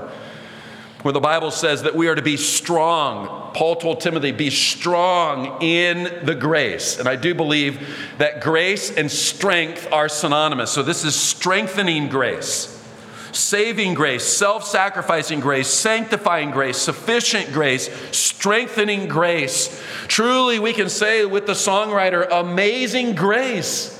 where 1.02 1.12
the 1.12 1.20
Bible 1.20 1.50
says 1.50 1.82
that 1.84 1.94
we 1.94 2.08
are 2.08 2.14
to 2.14 2.22
be 2.22 2.36
strong. 2.36 3.52
Paul 3.54 3.76
told 3.76 4.00
Timothy, 4.00 4.32
be 4.32 4.50
strong 4.50 5.62
in 5.62 6.24
the 6.26 6.34
grace. 6.34 6.98
And 6.98 7.08
I 7.08 7.16
do 7.16 7.34
believe 7.34 7.88
that 8.18 8.42
grace 8.42 8.94
and 8.94 9.10
strength 9.10 9.90
are 9.90 10.10
synonymous. 10.10 10.70
So 10.70 10.82
this 10.82 11.04
is 11.04 11.14
strengthening 11.14 12.08
grace 12.08 12.74
saving 13.36 13.94
grace, 13.94 14.24
self 14.24 14.66
sacrificing 14.66 15.40
grace, 15.40 15.68
sanctifying 15.68 16.50
grace, 16.50 16.78
sufficient 16.78 17.52
grace, 17.52 17.90
strengthening 18.10 19.08
grace. 19.08 19.82
Truly, 20.08 20.58
we 20.58 20.72
can 20.72 20.88
say 20.88 21.24
with 21.24 21.46
the 21.46 21.52
songwriter, 21.52 22.26
amazing 22.30 23.14
grace. 23.14 23.95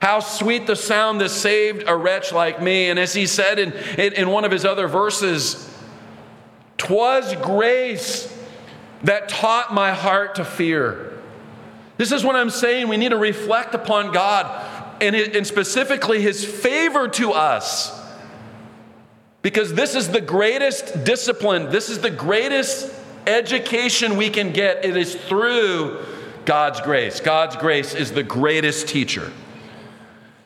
How 0.00 0.20
sweet 0.20 0.66
the 0.66 0.76
sound 0.76 1.20
that 1.20 1.28
saved 1.28 1.84
a 1.86 1.96
wretch 1.96 2.32
like 2.32 2.62
me. 2.62 2.88
And 2.88 2.98
as 2.98 3.12
he 3.12 3.26
said 3.26 3.58
in, 3.58 3.72
in, 3.72 4.14
in 4.14 4.28
one 4.30 4.44
of 4.44 4.50
his 4.50 4.64
other 4.64 4.88
verses, 4.88 5.66
Twas 6.78 7.34
grace 7.36 8.34
that 9.02 9.28
taught 9.28 9.74
my 9.74 9.92
heart 9.92 10.36
to 10.36 10.44
fear. 10.44 11.18
This 11.98 12.10
is 12.10 12.24
what 12.24 12.36
I'm 12.36 12.48
saying. 12.48 12.88
We 12.88 12.96
need 12.96 13.10
to 13.10 13.18
reflect 13.18 13.74
upon 13.74 14.12
God 14.12 14.96
and, 15.02 15.14
and 15.14 15.46
specifically 15.46 16.22
his 16.22 16.42
favor 16.42 17.06
to 17.08 17.32
us. 17.32 17.98
Because 19.42 19.74
this 19.74 19.94
is 19.94 20.08
the 20.08 20.22
greatest 20.22 21.04
discipline, 21.04 21.70
this 21.70 21.90
is 21.90 21.98
the 21.98 22.10
greatest 22.10 22.94
education 23.26 24.16
we 24.16 24.30
can 24.30 24.52
get. 24.52 24.82
It 24.82 24.96
is 24.96 25.14
through 25.14 26.02
God's 26.46 26.80
grace. 26.80 27.20
God's 27.20 27.56
grace 27.56 27.94
is 27.94 28.12
the 28.12 28.22
greatest 28.22 28.88
teacher. 28.88 29.30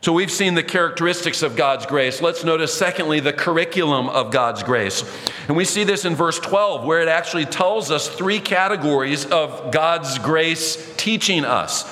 So 0.04 0.12
we've 0.12 0.30
seen 0.30 0.52
the 0.52 0.62
characteristics 0.62 1.40
of 1.40 1.56
God's 1.56 1.86
grace. 1.86 2.20
Let's 2.20 2.44
notice, 2.44 2.74
secondly, 2.74 3.20
the 3.20 3.32
curriculum 3.32 4.10
of 4.10 4.30
God's 4.30 4.62
grace. 4.62 5.02
And 5.48 5.56
we 5.56 5.64
see 5.64 5.82
this 5.82 6.04
in 6.04 6.14
verse 6.14 6.38
12, 6.38 6.84
where 6.84 7.00
it 7.00 7.08
actually 7.08 7.46
tells 7.46 7.90
us 7.90 8.06
three 8.06 8.38
categories 8.38 9.24
of 9.24 9.72
God's 9.72 10.18
grace 10.18 10.94
teaching 10.98 11.46
us. 11.46 11.90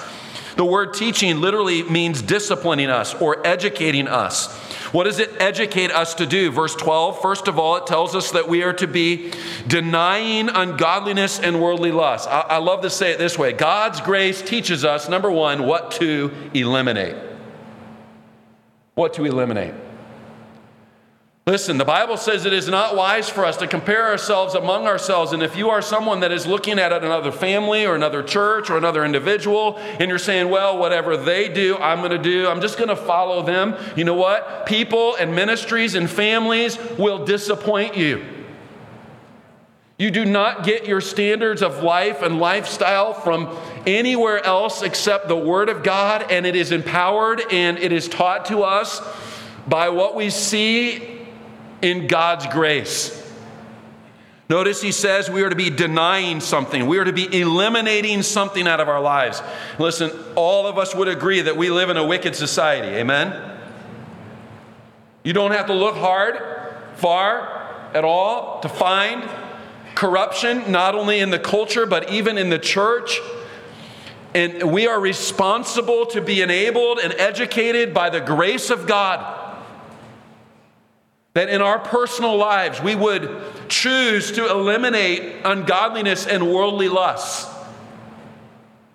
The 0.56 0.64
word 0.66 0.92
teaching 0.92 1.40
literally 1.40 1.84
means 1.84 2.20
disciplining 2.20 2.90
us 2.90 3.14
or 3.14 3.46
educating 3.46 4.08
us. 4.08 4.54
What 4.92 5.04
does 5.04 5.18
it 5.18 5.30
educate 5.40 5.90
us 5.90 6.12
to 6.16 6.26
do? 6.26 6.50
Verse 6.50 6.74
12, 6.74 7.22
first 7.22 7.48
of 7.48 7.58
all, 7.58 7.76
it 7.76 7.86
tells 7.86 8.14
us 8.14 8.32
that 8.32 8.46
we 8.46 8.62
are 8.62 8.74
to 8.74 8.86
be 8.86 9.32
denying 9.66 10.50
ungodliness 10.50 11.40
and 11.40 11.62
worldly 11.62 11.92
lust. 11.92 12.28
I, 12.28 12.40
I 12.40 12.56
love 12.58 12.82
to 12.82 12.90
say 12.90 13.12
it 13.12 13.18
this 13.18 13.38
way 13.38 13.54
God's 13.54 14.02
grace 14.02 14.42
teaches 14.42 14.84
us, 14.84 15.08
number 15.08 15.30
one, 15.30 15.64
what 15.64 15.92
to 15.92 16.30
eliminate 16.52 17.31
what 18.94 19.14
to 19.14 19.24
eliminate. 19.24 19.74
Listen, 21.44 21.76
the 21.76 21.84
Bible 21.84 22.16
says 22.16 22.46
it 22.46 22.52
is 22.52 22.68
not 22.68 22.94
wise 22.94 23.28
for 23.28 23.44
us 23.44 23.56
to 23.56 23.66
compare 23.66 24.06
ourselves 24.06 24.54
among 24.54 24.86
ourselves. 24.86 25.32
And 25.32 25.42
if 25.42 25.56
you 25.56 25.70
are 25.70 25.82
someone 25.82 26.20
that 26.20 26.30
is 26.30 26.46
looking 26.46 26.78
at 26.78 26.92
another 26.92 27.32
family 27.32 27.84
or 27.84 27.96
another 27.96 28.22
church 28.22 28.70
or 28.70 28.78
another 28.78 29.04
individual, 29.04 29.76
and 29.76 30.08
you're 30.08 30.20
saying, 30.20 30.50
well, 30.50 30.78
whatever 30.78 31.16
they 31.16 31.48
do, 31.48 31.76
I'm 31.78 31.98
going 31.98 32.12
to 32.12 32.18
do, 32.18 32.46
I'm 32.46 32.60
just 32.60 32.78
going 32.78 32.90
to 32.90 32.96
follow 32.96 33.42
them, 33.42 33.74
you 33.96 34.04
know 34.04 34.14
what? 34.14 34.66
People 34.66 35.16
and 35.16 35.34
ministries 35.34 35.96
and 35.96 36.08
families 36.08 36.78
will 36.96 37.24
disappoint 37.24 37.96
you. 37.96 38.41
You 40.02 40.10
do 40.10 40.24
not 40.24 40.64
get 40.64 40.84
your 40.84 41.00
standards 41.00 41.62
of 41.62 41.84
life 41.84 42.22
and 42.22 42.40
lifestyle 42.40 43.14
from 43.14 43.56
anywhere 43.86 44.44
else 44.44 44.82
except 44.82 45.28
the 45.28 45.36
Word 45.36 45.68
of 45.68 45.84
God, 45.84 46.26
and 46.28 46.44
it 46.44 46.56
is 46.56 46.72
empowered 46.72 47.40
and 47.52 47.78
it 47.78 47.92
is 47.92 48.08
taught 48.08 48.46
to 48.46 48.64
us 48.64 49.00
by 49.68 49.90
what 49.90 50.16
we 50.16 50.28
see 50.28 51.20
in 51.82 52.08
God's 52.08 52.48
grace. 52.48 53.32
Notice 54.50 54.82
he 54.82 54.90
says 54.90 55.30
we 55.30 55.44
are 55.44 55.50
to 55.50 55.54
be 55.54 55.70
denying 55.70 56.40
something. 56.40 56.88
We 56.88 56.98
are 56.98 57.04
to 57.04 57.12
be 57.12 57.40
eliminating 57.40 58.22
something 58.22 58.66
out 58.66 58.80
of 58.80 58.88
our 58.88 59.00
lives. 59.00 59.40
Listen, 59.78 60.10
all 60.34 60.66
of 60.66 60.78
us 60.78 60.96
would 60.96 61.06
agree 61.06 61.42
that 61.42 61.56
we 61.56 61.70
live 61.70 61.90
in 61.90 61.96
a 61.96 62.04
wicked 62.04 62.34
society. 62.34 62.88
Amen? 62.88 63.56
You 65.22 65.32
don't 65.32 65.52
have 65.52 65.66
to 65.66 65.74
look 65.74 65.94
hard, 65.94 66.42
far 66.96 67.92
at 67.94 68.04
all 68.04 68.58
to 68.62 68.68
find 68.68 69.22
corruption, 70.02 70.72
not 70.72 70.96
only 70.96 71.20
in 71.20 71.30
the 71.30 71.38
culture, 71.38 71.86
but 71.86 72.10
even 72.10 72.36
in 72.36 72.50
the 72.50 72.58
church. 72.58 73.20
And 74.34 74.72
we 74.72 74.88
are 74.88 74.98
responsible 74.98 76.06
to 76.06 76.20
be 76.20 76.42
enabled 76.42 76.98
and 76.98 77.12
educated 77.12 77.94
by 77.94 78.10
the 78.10 78.20
grace 78.20 78.70
of 78.70 78.88
God. 78.88 79.20
That 81.34 81.48
in 81.50 81.62
our 81.62 81.78
personal 81.78 82.36
lives, 82.36 82.82
we 82.82 82.96
would 82.96 83.30
choose 83.68 84.32
to 84.32 84.50
eliminate 84.50 85.36
ungodliness 85.44 86.26
and 86.26 86.52
worldly 86.52 86.88
lusts. 86.88 87.51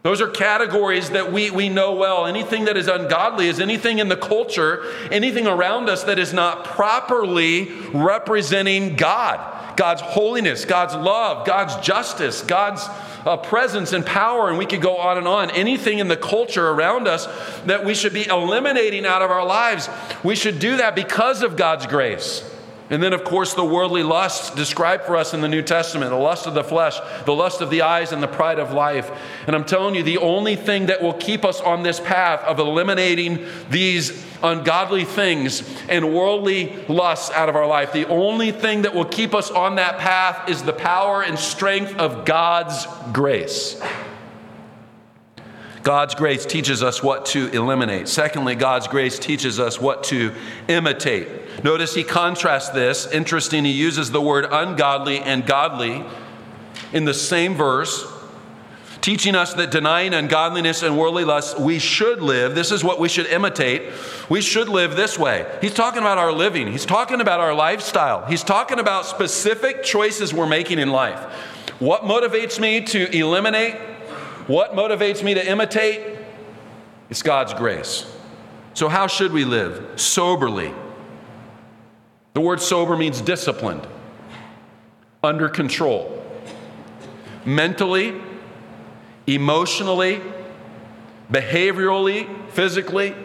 Those 0.07 0.21
are 0.21 0.29
categories 0.29 1.09
that 1.09 1.33
we, 1.33 1.51
we 1.51 1.67
know 1.67 1.93
well. 1.93 2.27
Anything 2.27 2.63
that 2.63 2.77
is 2.77 2.87
ungodly 2.87 3.49
is 3.49 3.59
anything 3.59 3.99
in 3.99 4.07
the 4.07 4.15
culture, 4.15 4.85
anything 5.11 5.47
around 5.47 5.89
us 5.89 6.05
that 6.05 6.17
is 6.17 6.31
not 6.31 6.63
properly 6.63 7.73
representing 7.93 8.95
God, 8.95 9.75
God's 9.75 9.99
holiness, 9.99 10.63
God's 10.63 10.95
love, 10.95 11.45
God's 11.45 11.75
justice, 11.85 12.41
God's 12.41 12.87
uh, 13.25 13.35
presence 13.35 13.91
and 13.91 14.05
power, 14.05 14.47
and 14.47 14.57
we 14.57 14.65
could 14.65 14.81
go 14.81 14.95
on 14.95 15.17
and 15.17 15.27
on. 15.27 15.51
Anything 15.51 15.99
in 15.99 16.07
the 16.07 16.15
culture 16.15 16.69
around 16.69 17.09
us 17.09 17.25
that 17.65 17.83
we 17.83 17.93
should 17.93 18.13
be 18.13 18.25
eliminating 18.27 19.05
out 19.05 19.21
of 19.21 19.29
our 19.29 19.45
lives, 19.45 19.89
we 20.23 20.37
should 20.37 20.59
do 20.59 20.77
that 20.77 20.95
because 20.95 21.43
of 21.43 21.57
God's 21.57 21.85
grace. 21.85 22.49
And 22.89 23.03
then, 23.03 23.11
of 23.11 23.23
course, 23.25 23.53
the 23.53 23.65
worldly 23.65 24.03
lusts 24.03 24.49
described 24.55 25.03
for 25.03 25.17
us 25.17 25.33
in 25.33 25.41
the 25.41 25.47
New 25.49 25.61
Testament 25.61 26.09
the 26.09 26.17
lust 26.17 26.47
of 26.47 26.53
the 26.53 26.63
flesh, 26.63 26.97
the 27.25 27.33
lust 27.33 27.59
of 27.59 27.69
the 27.69 27.81
eyes, 27.81 28.13
and 28.13 28.23
the 28.23 28.27
pride 28.27 28.59
of 28.59 28.71
life. 28.71 29.11
And 29.45 29.55
I'm 29.55 29.65
telling 29.65 29.93
you, 29.95 30.03
the 30.03 30.19
only 30.19 30.55
thing 30.55 30.85
that 30.85 31.01
will 31.01 31.13
keep 31.13 31.43
us 31.43 31.59
on 31.59 31.83
this 31.83 31.99
path 31.99 32.41
of 32.41 32.59
eliminating 32.59 33.45
these 33.69 34.25
ungodly 34.41 35.03
things 35.03 35.67
and 35.89 36.13
worldly 36.13 36.75
lusts 36.87 37.29
out 37.31 37.49
of 37.49 37.55
our 37.55 37.67
life, 37.67 37.91
the 37.91 38.07
only 38.07 38.51
thing 38.51 38.83
that 38.83 38.95
will 38.95 39.05
keep 39.05 39.33
us 39.35 39.51
on 39.51 39.75
that 39.75 39.97
path 39.97 40.49
is 40.49 40.63
the 40.63 40.73
power 40.73 41.23
and 41.23 41.37
strength 41.37 41.93
of 41.97 42.23
God's 42.23 42.87
grace. 43.11 43.81
God's 45.87 46.15
grace 46.15 46.45
teaches 46.45 46.83
us 46.83 47.01
what 47.01 47.27
to 47.27 47.49
eliminate. 47.51 48.09
Secondly, 48.09 48.55
God's 48.55 48.89
grace 48.89 49.17
teaches 49.17 49.57
us 49.57 49.79
what 49.79 50.03
to 50.03 50.33
imitate. 50.67 51.63
Notice 51.63 51.95
he 51.95 52.03
contrasts 52.03 52.67
this. 52.67 53.09
Interesting, 53.09 53.63
he 53.63 53.71
uses 53.71 54.11
the 54.11 54.19
word 54.19 54.45
ungodly 54.51 55.19
and 55.19 55.45
godly 55.45 56.03
in 56.91 57.05
the 57.05 57.13
same 57.13 57.55
verse, 57.55 58.05
teaching 58.99 59.33
us 59.33 59.53
that 59.53 59.71
denying 59.71 60.13
ungodliness 60.13 60.83
and 60.83 60.97
worldly 60.97 61.23
lust, 61.23 61.57
we 61.57 61.79
should 61.79 62.21
live. 62.21 62.53
This 62.53 62.73
is 62.73 62.83
what 62.83 62.99
we 62.99 63.07
should 63.07 63.27
imitate. 63.27 63.93
We 64.27 64.41
should 64.41 64.67
live 64.67 64.97
this 64.97 65.17
way. 65.17 65.49
He's 65.61 65.73
talking 65.73 66.01
about 66.01 66.17
our 66.17 66.33
living, 66.33 66.69
he's 66.69 66.85
talking 66.85 67.21
about 67.21 67.39
our 67.39 67.53
lifestyle, 67.53 68.25
he's 68.25 68.43
talking 68.43 68.79
about 68.79 69.05
specific 69.05 69.83
choices 69.83 70.33
we're 70.33 70.47
making 70.47 70.79
in 70.79 70.89
life. 70.89 71.17
What 71.79 72.01
motivates 72.01 72.59
me 72.59 72.81
to 72.81 73.17
eliminate? 73.17 73.96
What 74.47 74.73
motivates 74.73 75.23
me 75.23 75.33
to 75.33 75.45
imitate? 75.45 76.17
It's 77.09 77.21
God's 77.21 77.53
grace. 77.53 78.11
So, 78.73 78.87
how 78.89 79.07
should 79.07 79.31
we 79.31 79.45
live? 79.45 79.83
Soberly 79.95 80.73
the 82.37 82.41
word 82.41 82.61
sober 82.61 82.95
means 82.95 83.19
disciplined, 83.19 83.87
under 85.23 85.49
control, 85.49 86.23
mentally, 87.45 88.13
emotionally, 89.25 90.21
behaviorally, 91.31 92.27
physically. 92.51 93.15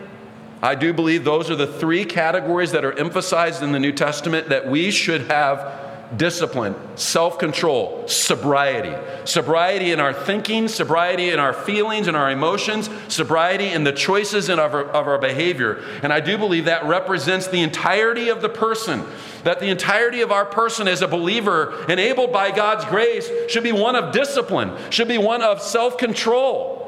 I 0.62 0.74
do 0.76 0.94
believe 0.94 1.24
those 1.24 1.50
are 1.50 1.56
the 1.56 1.66
three 1.66 2.06
categories 2.06 2.72
that 2.72 2.86
are 2.86 2.98
emphasized 2.98 3.62
in 3.62 3.72
the 3.72 3.78
New 3.78 3.92
Testament 3.92 4.48
that 4.48 4.66
we 4.66 4.90
should 4.90 5.30
have 5.30 5.81
discipline, 6.16 6.74
self 6.96 7.38
control, 7.38 8.06
sobriety. 8.06 8.94
Sobriety 9.24 9.92
in 9.92 10.00
our 10.00 10.12
thinking, 10.12 10.68
sobriety 10.68 11.30
in 11.30 11.38
our 11.38 11.52
feelings 11.52 12.08
and 12.08 12.16
our 12.16 12.30
emotions, 12.30 12.90
sobriety 13.08 13.68
in 13.68 13.84
the 13.84 13.92
choices 13.92 14.48
of 14.48 14.58
our, 14.58 14.84
of 14.84 15.06
our 15.06 15.18
behavior. 15.18 15.82
And 16.02 16.12
I 16.12 16.20
do 16.20 16.36
believe 16.36 16.66
that 16.66 16.84
represents 16.84 17.48
the 17.48 17.60
entirety 17.60 18.28
of 18.28 18.42
the 18.42 18.48
person. 18.48 19.04
That 19.44 19.60
the 19.60 19.68
entirety 19.68 20.20
of 20.20 20.30
our 20.30 20.44
person 20.44 20.86
as 20.86 21.02
a 21.02 21.08
believer, 21.08 21.84
enabled 21.88 22.32
by 22.32 22.50
God's 22.50 22.84
grace, 22.84 23.28
should 23.48 23.64
be 23.64 23.72
one 23.72 23.96
of 23.96 24.12
discipline, 24.12 24.76
should 24.90 25.08
be 25.08 25.18
one 25.18 25.42
of 25.42 25.60
self 25.60 25.98
control. 25.98 26.78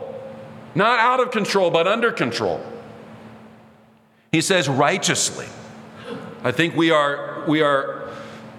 Not 0.75 0.99
out 0.99 1.21
of 1.21 1.31
control, 1.31 1.71
but 1.71 1.87
under 1.87 2.11
control. 2.11 2.61
He 4.33 4.41
says 4.41 4.69
righteously. 4.69 5.47
I 6.43 6.51
think 6.51 6.77
we 6.77 6.91
are, 6.91 7.45
we 7.47 7.63
are 7.63 7.94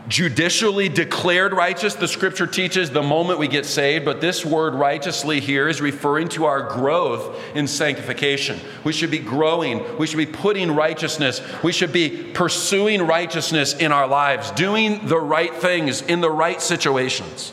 judicially 0.08 0.88
declared 0.88 1.54
righteous, 1.54 1.96
the 1.96 2.08
scripture 2.08 2.48
teaches 2.48 2.92
the 2.92 3.02
moment 3.02 3.40
we 3.40 3.48
get 3.48 3.66
saved, 3.66 4.06
but 4.06 4.22
this 4.22 4.46
word 4.46 4.76
righteously 4.76 5.40
here 5.40 5.68
is 5.68 5.82
referring 5.82 6.30
to 6.30 6.46
our 6.46 6.70
growth 6.70 7.40
in 7.56 7.68
sanctification. 7.68 8.60
We 8.84 8.94
should 8.94 9.12
be 9.12 9.20
growing, 9.20 9.98
we 9.98 10.08
should 10.08 10.18
be 10.18 10.26
putting 10.26 10.72
righteousness, 10.72 11.42
we 11.64 11.72
should 11.72 11.92
be 11.92 12.32
pursuing 12.34 13.02
righteousness 13.02 13.74
in 13.74 13.92
our 13.92 14.08
lives, 14.08 14.52
doing 14.52 15.08
the 15.08 15.20
right 15.20 15.54
things 15.54 16.02
in 16.02 16.22
the 16.22 16.32
right 16.32 16.62
situations. 16.62 17.52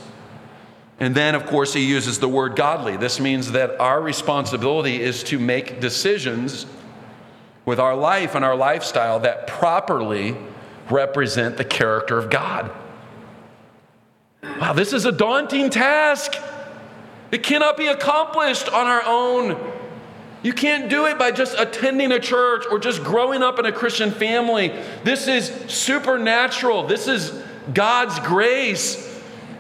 And 1.01 1.15
then, 1.15 1.35
of 1.35 1.47
course, 1.47 1.75
he 1.75 1.85
uses 1.85 2.21
the 2.21 2.29
word 2.29 2.55
godly. 2.55 2.97
This 2.97 3.19
means 3.19 3.53
that 3.53 3.81
our 3.81 4.01
responsibility 4.01 5.03
is 5.03 5.25
to 5.25 5.39
make 5.39 5.81
decisions 5.81 6.67
with 7.65 7.81
our 7.81 7.97
life 7.97 8.35
and 8.35 8.45
our 8.45 8.55
lifestyle 8.55 9.19
that 9.21 9.47
properly 9.47 10.37
represent 10.91 11.57
the 11.57 11.65
character 11.65 12.19
of 12.19 12.31
God. 12.31 12.71
Wow, 14.43 14.73
this 14.73 14.93
is 14.93 15.05
a 15.05 15.13
daunting 15.13 15.71
task. 15.71 16.35
It 17.31 17.43
cannot 17.43 17.77
be 17.77 17.87
accomplished 17.87 18.69
on 18.69 18.87
our 18.87 19.03
own. 19.05 19.73
You 20.43 20.53
can't 20.53 20.91
do 20.91 21.07
it 21.07 21.19
by 21.19 21.31
just 21.31 21.59
attending 21.59 22.11
a 22.11 22.19
church 22.19 22.65
or 22.71 22.79
just 22.79 23.05
growing 23.05 23.43
up 23.43 23.59
in 23.59 23.67
a 23.67 23.73
Christian 23.73 24.11
family. 24.11 24.69
This 25.05 25.29
is 25.29 25.49
supernatural. 25.73 26.87
This 26.87 27.07
is 27.07 27.43
God's 27.73 28.19
grace 28.21 29.09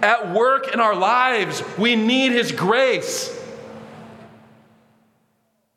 at 0.03 0.35
work 0.35 0.75
in 0.75 0.81
our 0.81 0.97
lives. 0.97 1.63
We 1.79 1.95
need 1.95 2.33
His 2.33 2.51
grace. 2.51 3.39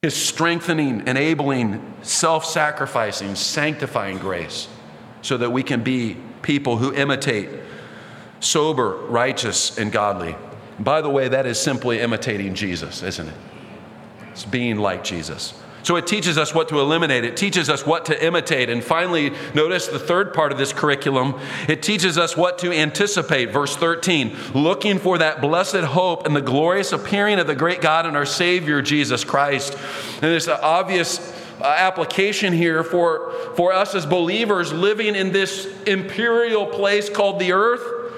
His 0.02 0.16
strengthening, 0.16 1.08
enabling, 1.08 1.94
self 2.02 2.46
sacrificing, 2.46 3.36
sanctifying 3.36 4.18
grace 4.18 4.68
so 5.26 5.38
that 5.38 5.50
we 5.50 5.64
can 5.64 5.82
be 5.82 6.16
people 6.44 6.78
who 6.78 6.94
imitate 6.94 7.50
sober, 8.42 8.98
righteous, 9.08 9.76
and 9.76 9.92
godly. 9.92 10.36
by 10.80 11.02
the 11.02 11.10
way, 11.10 11.28
that 11.28 11.48
is 11.48 11.60
simply 11.60 12.00
imitating 12.00 12.54
Jesus, 12.54 13.02
isn't 13.02 13.30
it? 13.30 13.38
It's 14.30 14.46
being 14.46 14.78
like 14.78 15.04
Jesus. 15.04 15.56
So 15.82 15.96
it 15.96 16.06
teaches 16.06 16.38
us 16.38 16.54
what 16.54 16.70
to 16.70 16.80
eliminate, 16.80 17.24
it 17.24 17.38
teaches 17.38 17.72
us 17.72 17.88
what 17.88 18.06
to 18.06 18.26
imitate. 18.26 18.70
And 18.70 18.84
finally, 18.84 19.32
notice 19.56 19.88
the 19.88 19.98
third 19.98 20.32
part 20.34 20.52
of 20.52 20.60
this 20.60 20.74
curriculum 20.74 21.40
it 21.68 21.82
teaches 21.82 22.20
us 22.20 22.38
what 22.38 22.60
to 22.60 22.72
anticipate. 22.72 23.52
Verse 23.52 23.76
13, 23.76 24.36
looking 24.54 25.00
for 25.00 25.18
that 25.18 25.42
blessed 25.42 25.78
hope 25.78 26.28
and 26.28 26.36
the 26.36 26.42
glorious 26.42 26.92
appearing 26.92 27.40
of 27.40 27.48
the 27.48 27.56
great 27.56 27.82
God 27.82 28.06
and 28.06 28.16
our 28.16 28.26
Savior, 28.28 28.84
Jesus 28.84 29.24
Christ. 29.24 29.74
And 29.74 30.22
there's 30.22 30.48
an 30.48 30.60
obvious 30.62 31.20
uh, 31.62 31.66
application 31.66 32.54
here 32.54 32.84
for, 32.84 33.34
for 33.56 33.72
us 33.72 33.96
as 33.96 34.06
believers 34.06 34.74
living 34.74 35.16
in 35.16 35.32
this 35.32 35.66
imperial 35.84 36.66
place 36.66 37.10
called 37.10 37.40
the 37.40 37.54
earth. 37.54 38.14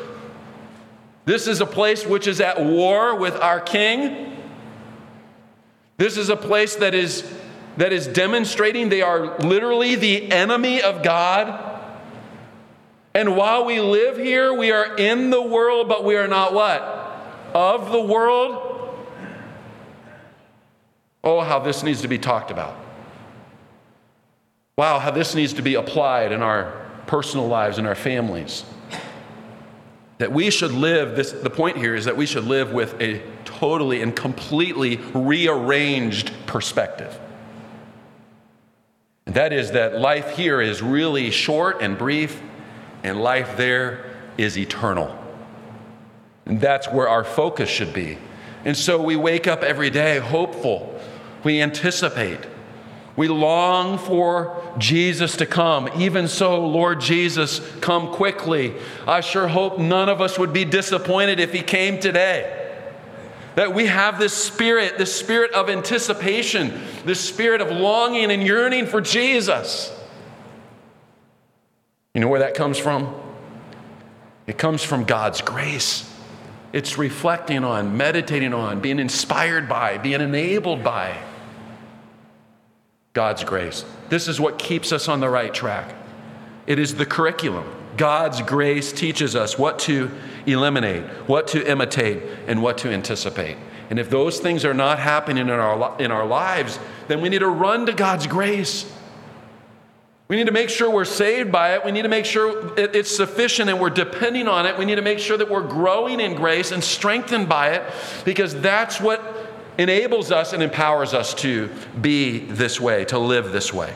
This 1.25 1.47
is 1.47 1.61
a 1.61 1.65
place 1.65 2.05
which 2.05 2.25
is 2.25 2.41
at 2.41 2.63
war 2.63 3.15
with 3.15 3.35
our 3.35 3.59
king. 3.59 4.35
This 5.97 6.17
is 6.17 6.29
a 6.29 6.35
place 6.35 6.75
that 6.77 6.95
is, 6.95 7.31
that 7.77 7.93
is 7.93 8.07
demonstrating 8.07 8.89
they 8.89 9.01
are 9.01 9.37
literally 9.39 9.95
the 9.95 10.31
enemy 10.31 10.81
of 10.81 11.03
God. 11.03 11.81
And 13.13 13.35
while 13.35 13.65
we 13.65 13.79
live 13.79 14.17
here, 14.17 14.53
we 14.53 14.71
are 14.71 14.95
in 14.95 15.29
the 15.29 15.41
world, 15.41 15.87
but 15.87 16.03
we 16.03 16.15
are 16.15 16.27
not 16.27 16.53
what? 16.53 16.81
Of 17.53 17.91
the 17.91 18.01
world? 18.01 18.63
Oh, 21.23 21.41
how 21.41 21.59
this 21.59 21.83
needs 21.83 22.01
to 22.01 22.07
be 22.07 22.17
talked 22.17 22.51
about 22.51 22.86
wow, 24.77 24.99
how 24.99 25.09
this 25.09 25.33
needs 25.33 25.53
to 25.53 25.63
be 25.63 25.73
applied 25.73 26.31
in 26.31 26.43
our 26.43 26.71
personal 27.07 27.47
lives 27.47 27.79
and 27.79 27.87
our 27.87 27.95
families. 27.95 28.63
That 30.19 30.31
we 30.31 30.51
should 30.51 30.71
live, 30.71 31.15
this, 31.15 31.31
the 31.31 31.49
point 31.49 31.77
here 31.77 31.95
is 31.95 32.05
that 32.05 32.15
we 32.15 32.27
should 32.27 32.43
live 32.43 32.71
with 32.73 32.99
a 33.01 33.23
totally 33.43 34.03
and 34.03 34.15
completely 34.15 34.97
rearranged 35.15 36.31
perspective. 36.45 37.19
And 39.25 39.33
that 39.33 39.51
is 39.51 39.71
that 39.71 39.99
life 39.99 40.37
here 40.37 40.61
is 40.61 40.83
really 40.83 41.31
short 41.31 41.81
and 41.81 41.97
brief, 41.97 42.39
and 43.03 43.19
life 43.19 43.57
there 43.57 44.15
is 44.37 44.59
eternal. 44.59 45.17
And 46.45 46.61
that's 46.61 46.87
where 46.87 47.09
our 47.09 47.23
focus 47.23 47.67
should 47.67 47.93
be. 47.93 48.19
And 48.63 48.77
so 48.77 49.01
we 49.01 49.15
wake 49.15 49.47
up 49.47 49.63
every 49.63 49.89
day 49.89 50.19
hopeful. 50.19 50.99
We 51.43 51.61
anticipate. 51.61 52.45
We 53.17 53.27
long 53.27 53.97
for 53.97 54.61
Jesus 54.77 55.37
to 55.37 55.47
come. 55.47 55.89
Even 55.97 56.27
so, 56.27 56.63
Lord 56.65 57.01
Jesus, 57.01 57.59
come 57.81 58.13
quickly. 58.13 58.75
I 59.07 59.21
sure 59.21 59.47
hope 59.47 59.79
none 59.79 60.07
of 60.07 60.21
us 60.21 60.37
would 60.37 60.53
be 60.53 60.63
disappointed 60.63 61.39
if 61.39 61.51
He 61.51 61.63
came 61.63 61.99
today. 61.99 62.53
That 63.55 63.73
we 63.73 63.87
have 63.87 64.19
this 64.19 64.33
spirit, 64.33 64.99
this 64.99 65.13
spirit 65.13 65.51
of 65.53 65.67
anticipation, 65.67 66.79
this 67.05 67.19
spirit 67.19 67.59
of 67.59 67.71
longing 67.71 68.29
and 68.29 68.43
yearning 68.43 68.85
for 68.85 69.01
Jesus. 69.01 69.91
You 72.13 72.21
know 72.21 72.27
where 72.27 72.41
that 72.41 72.53
comes 72.53 72.77
from? 72.77 73.15
It 74.45 74.59
comes 74.59 74.83
from 74.83 75.05
God's 75.05 75.41
grace. 75.41 76.07
It's 76.71 76.99
reflecting 76.99 77.63
on, 77.63 77.97
meditating 77.97 78.53
on, 78.53 78.79
being 78.79 78.99
inspired 78.99 79.67
by, 79.67 79.97
being 79.97 80.21
enabled 80.21 80.83
by 80.83 81.17
God's 83.17 83.43
grace. 83.43 83.83
This 84.09 84.27
is 84.27 84.39
what 84.39 84.59
keeps 84.59 84.91
us 84.91 85.07
on 85.07 85.21
the 85.21 85.27
right 85.27 85.51
track. 85.51 85.95
It 86.67 86.77
is 86.77 86.93
the 86.93 87.05
curriculum. 87.07 87.65
God's 87.97 88.43
grace 88.43 88.93
teaches 88.93 89.35
us 89.35 89.57
what 89.57 89.79
to 89.79 90.11
eliminate, 90.45 91.03
what 91.25 91.47
to 91.47 91.67
imitate, 91.67 92.21
and 92.45 92.61
what 92.61 92.77
to 92.77 92.89
anticipate. 92.89 93.57
And 93.89 93.97
if 93.97 94.11
those 94.11 94.39
things 94.39 94.63
are 94.65 94.73
not 94.75 94.99
happening 94.99 95.47
in 95.47 95.49
our, 95.49 95.99
in 95.99 96.11
our 96.11 96.27
lives, 96.27 96.77
then 97.07 97.19
we 97.19 97.29
need 97.29 97.39
to 97.39 97.47
run 97.47 97.87
to 97.87 97.93
God's 97.93 98.27
grace. 98.27 98.85
We 100.27 100.35
need 100.35 100.45
to 100.45 100.53
make 100.53 100.69
sure 100.69 100.87
we're 100.87 101.03
saved 101.03 101.51
by 101.51 101.73
it. 101.73 101.83
We 101.83 101.91
need 101.91 102.03
to 102.03 102.09
make 102.09 102.25
sure 102.25 102.71
it's 102.77 103.09
sufficient 103.09 103.67
and 103.71 103.79
we're 103.79 103.89
depending 103.89 104.47
on 104.47 104.67
it. 104.67 104.77
We 104.77 104.85
need 104.85 104.97
to 104.97 105.01
make 105.01 105.17
sure 105.17 105.37
that 105.37 105.49
we're 105.49 105.67
growing 105.67 106.19
in 106.19 106.35
grace 106.35 106.71
and 106.71 106.83
strengthened 106.83 107.49
by 107.49 107.69
it 107.69 107.91
because 108.25 108.53
that's 108.61 109.01
what 109.01 109.46
enables 109.77 110.31
us 110.31 110.53
and 110.53 110.63
empowers 110.63 111.13
us 111.13 111.33
to 111.35 111.69
be 112.01 112.39
this 112.39 112.79
way, 112.79 113.05
to 113.05 113.19
live 113.19 113.51
this 113.51 113.73
way. 113.73 113.93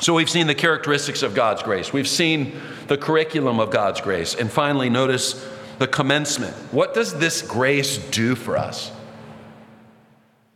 So 0.00 0.14
we've 0.14 0.30
seen 0.30 0.46
the 0.46 0.54
characteristics 0.54 1.22
of 1.22 1.34
God's 1.34 1.62
grace. 1.62 1.92
We've 1.92 2.08
seen 2.08 2.58
the 2.86 2.96
curriculum 2.96 3.60
of 3.60 3.70
God's 3.70 4.00
grace. 4.00 4.34
And 4.34 4.50
finally, 4.50 4.88
notice 4.88 5.46
the 5.78 5.86
commencement. 5.86 6.54
What 6.72 6.94
does 6.94 7.18
this 7.18 7.42
grace 7.42 7.98
do 8.10 8.34
for 8.34 8.56
us? 8.56 8.90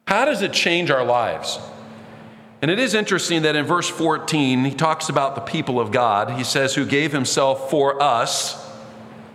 How 0.08 0.24
does 0.24 0.42
it 0.42 0.52
change 0.52 0.90
our 0.90 1.04
lives? 1.04 1.58
And 2.62 2.70
it 2.70 2.78
is 2.78 2.94
interesting 2.94 3.42
that 3.42 3.56
in 3.56 3.66
verse 3.66 3.88
14, 3.88 4.64
he 4.64 4.74
talks 4.74 5.10
about 5.10 5.34
the 5.34 5.42
people 5.42 5.78
of 5.78 5.92
God. 5.92 6.30
He 6.30 6.44
says, 6.44 6.74
Who 6.74 6.86
gave 6.86 7.12
himself 7.12 7.70
for 7.70 8.02
us. 8.02 8.63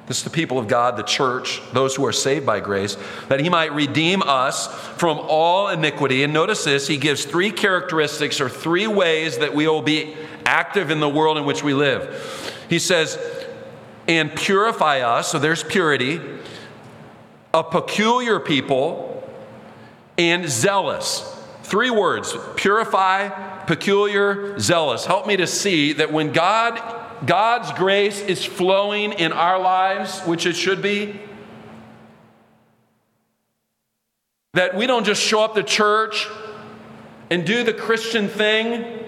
This 0.10 0.18
is 0.18 0.24
the 0.24 0.32
people 0.32 0.58
of 0.58 0.68
God, 0.68 0.98
the 0.98 1.04
church, 1.04 1.62
those 1.72 1.96
who 1.96 2.04
are 2.04 2.12
saved 2.12 2.44
by 2.44 2.60
grace, 2.62 2.98
that 3.28 3.40
he 3.40 3.48
might 3.48 3.72
redeem 3.74 4.24
us 4.24 4.66
from 4.98 5.20
all 5.22 5.68
iniquity. 5.70 6.24
And 6.24 6.34
notice 6.34 6.64
this, 6.64 6.88
he 6.88 6.98
gives 6.98 7.26
three 7.26 7.52
characteristics 7.52 8.42
or 8.42 8.50
three 8.50 8.88
ways 8.88 9.38
that 9.38 9.54
we 9.54 9.68
will 9.68 9.84
be 9.84 10.16
active 10.46 10.90
in 10.90 11.00
the 11.00 11.08
world 11.08 11.38
in 11.38 11.46
which 11.46 11.64
we 11.64 11.76
live. 11.76 12.58
He 12.70 12.80
says, 12.80 13.20
and 14.08 14.36
purify 14.36 15.02
us, 15.02 15.32
so 15.32 15.38
there's 15.38 15.64
purity, 15.64 16.20
a 17.54 17.64
peculiar 17.64 18.40
people, 18.40 19.30
and 20.18 20.50
zealous. 20.50 21.40
Three 21.62 21.92
words 21.92 22.36
purify, 22.56 23.30
peculiar, 23.66 24.58
zealous. 24.58 25.06
Help 25.06 25.28
me 25.28 25.38
to 25.38 25.46
see 25.46 25.94
that 25.94 26.12
when 26.12 26.32
God, 26.32 26.99
God's 27.26 27.72
grace 27.74 28.22
is 28.22 28.46
flowing 28.46 29.14
in 29.14 29.32
our 29.32 29.60
lives, 29.60 30.22
which 30.22 30.46
it 30.46 30.56
should 30.56 30.82
be, 30.82 31.20
that 34.54 34.76
we 34.76 34.88
don't 34.88 35.06
just 35.06 35.22
show 35.22 35.42
up 35.42 35.56
to 35.56 35.64
church 35.64 36.28
and 37.30 37.46
do 37.46 37.64
the 37.64 37.74
Christian 37.74 38.28
thing 38.28 39.00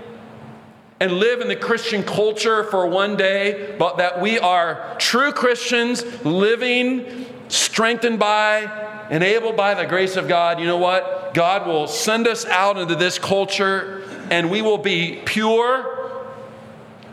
and 0.99 1.13
live 1.13 1.41
in 1.41 1.47
the 1.47 1.55
Christian 1.55 2.03
culture 2.03 2.63
for 2.65 2.85
one 2.85 3.17
day, 3.17 3.75
but 3.79 3.97
that 3.97 4.21
we 4.21 4.37
are 4.37 4.95
true 4.99 5.31
Christians 5.31 6.03
living 6.23 7.25
strengthened 7.47 8.19
by 8.19 9.07
enabled 9.09 9.57
by 9.57 9.73
the 9.73 9.85
grace 9.85 10.15
of 10.15 10.27
God, 10.27 10.59
you 10.59 10.65
know 10.65 10.77
what? 10.77 11.33
God 11.33 11.67
will 11.67 11.87
send 11.87 12.27
us 12.27 12.45
out 12.45 12.77
into 12.77 12.95
this 12.95 13.19
culture 13.19 14.03
and 14.29 14.49
we 14.49 14.61
will 14.61 14.77
be 14.77 15.21
pure. 15.25 16.00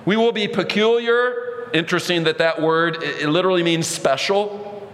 We 0.09 0.17
will 0.17 0.33
be 0.33 0.49
peculiar. 0.49 1.69
Interesting 1.75 2.25
that 2.25 2.39
that 2.39 2.63
word 2.63 3.03
it 3.03 3.29
literally 3.29 3.63
means 3.63 3.87
special. 3.87 4.89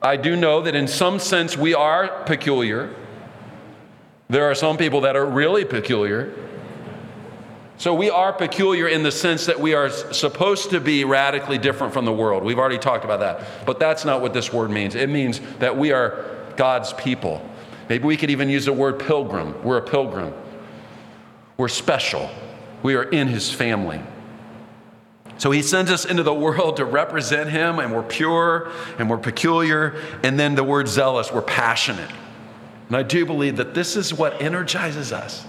I 0.00 0.16
do 0.16 0.36
know 0.36 0.62
that 0.62 0.74
in 0.74 0.88
some 0.88 1.18
sense 1.18 1.54
we 1.54 1.74
are 1.74 2.24
peculiar. 2.24 2.94
There 4.30 4.50
are 4.50 4.54
some 4.54 4.78
people 4.78 5.02
that 5.02 5.16
are 5.16 5.26
really 5.26 5.66
peculiar. 5.66 6.34
So 7.76 7.92
we 7.92 8.08
are 8.08 8.32
peculiar 8.32 8.88
in 8.88 9.02
the 9.02 9.12
sense 9.12 9.44
that 9.44 9.60
we 9.60 9.74
are 9.74 9.90
supposed 9.90 10.70
to 10.70 10.80
be 10.80 11.04
radically 11.04 11.58
different 11.58 11.92
from 11.92 12.06
the 12.06 12.12
world. 12.14 12.42
We've 12.42 12.58
already 12.58 12.78
talked 12.78 13.04
about 13.04 13.20
that. 13.20 13.66
But 13.66 13.78
that's 13.78 14.06
not 14.06 14.22
what 14.22 14.32
this 14.32 14.50
word 14.50 14.70
means. 14.70 14.94
It 14.94 15.10
means 15.10 15.42
that 15.58 15.76
we 15.76 15.92
are 15.92 16.24
God's 16.56 16.94
people. 16.94 17.46
Maybe 17.90 18.04
we 18.04 18.16
could 18.16 18.30
even 18.30 18.48
use 18.48 18.64
the 18.64 18.72
word 18.72 18.98
pilgrim. 18.98 19.62
We're 19.62 19.76
a 19.76 19.86
pilgrim. 19.86 20.32
We're 21.58 21.68
special. 21.68 22.30
We 22.86 22.94
are 22.94 23.02
in 23.02 23.26
his 23.26 23.50
family. 23.50 24.00
So 25.38 25.50
he 25.50 25.62
sends 25.62 25.90
us 25.90 26.04
into 26.04 26.22
the 26.22 26.32
world 26.32 26.76
to 26.76 26.84
represent 26.84 27.50
him, 27.50 27.80
and 27.80 27.92
we're 27.92 28.04
pure 28.04 28.70
and 28.96 29.10
we're 29.10 29.18
peculiar. 29.18 30.00
And 30.22 30.38
then 30.38 30.54
the 30.54 30.62
word 30.62 30.86
zealous, 30.86 31.32
we're 31.32 31.42
passionate. 31.42 32.08
And 32.86 32.96
I 32.96 33.02
do 33.02 33.26
believe 33.26 33.56
that 33.56 33.74
this 33.74 33.96
is 33.96 34.14
what 34.14 34.40
energizes 34.40 35.12
us. 35.12 35.44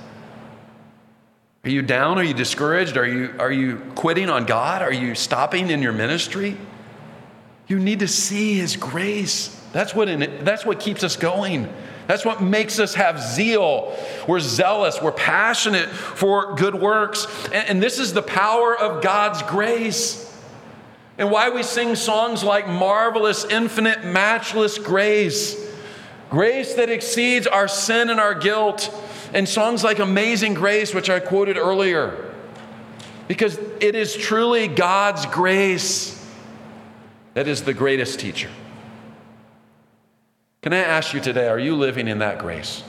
Are 1.64 1.70
you 1.70 1.84
down? 1.84 2.18
Are 2.18 2.24
you 2.24 2.34
discouraged? 2.34 2.98
Are 2.98 3.06
you, 3.06 3.36
are 3.38 3.52
you 3.52 3.84
quitting 3.94 4.32
on 4.32 4.48
God? 4.48 4.82
Are 4.82 4.92
you 4.92 5.14
stopping 5.14 5.70
in 5.70 5.84
your 5.84 5.94
ministry? 5.94 6.58
You 7.68 7.78
need 7.78 8.00
to 8.00 8.08
see 8.08 8.56
His 8.56 8.76
grace. 8.76 9.64
That's 9.74 9.94
what, 9.94 10.10
in, 10.10 10.44
that's 10.44 10.66
what 10.66 10.80
keeps 10.80 11.04
us 11.04 11.16
going. 11.16 11.72
That's 12.08 12.26
what 12.26 12.42
makes 12.42 12.80
us 12.80 12.96
have 12.96 13.22
zeal. 13.22 13.96
We're 14.28 14.40
zealous. 14.40 15.02
We're 15.02 15.12
passionate 15.12 15.90
for 15.90 16.56
good 16.56 16.76
works. 16.76 17.28
And, 17.48 17.70
and 17.70 17.84
this 17.84 18.00
is 18.00 18.14
the 18.14 18.22
power 18.22 18.76
of 18.78 19.04
God's 19.04 19.42
grace. 19.44 20.24
And 21.18 21.30
why 21.32 21.50
we 21.50 21.64
sing 21.64 21.96
songs 21.96 22.44
like 22.44 22.68
Marvelous, 22.68 23.46
Infinite, 23.46 24.06
Matchless 24.06 24.78
Grace. 24.78 25.66
Grace 26.30 26.76
that 26.76 26.90
exceeds 26.90 27.48
our 27.48 27.68
sin 27.68 28.10
and 28.10 28.20
our 28.20 28.34
guilt 28.34 28.94
and 29.34 29.48
songs 29.48 29.84
like 29.84 30.00
Amazing 30.00 30.54
Grace, 30.54 30.94
which 30.94 31.10
I 31.10 31.20
quoted 31.20 31.58
earlier, 31.58 32.34
because 33.28 33.58
it 33.82 33.96
is 33.96 34.16
truly 34.16 34.68
God's 34.68 35.26
grace 35.26 36.18
that 37.38 37.48
is 37.48 37.62
the 37.62 37.74
greatest 37.74 38.20
teacher. 38.20 38.50
Can 40.62 40.74
I 40.74 40.78
ask 40.78 41.14
you 41.14 41.20
today, 41.20 41.48
are 41.48 41.60
you 41.60 41.76
living 41.76 42.08
in 42.08 42.20
that 42.20 42.40
grace? 42.40 42.84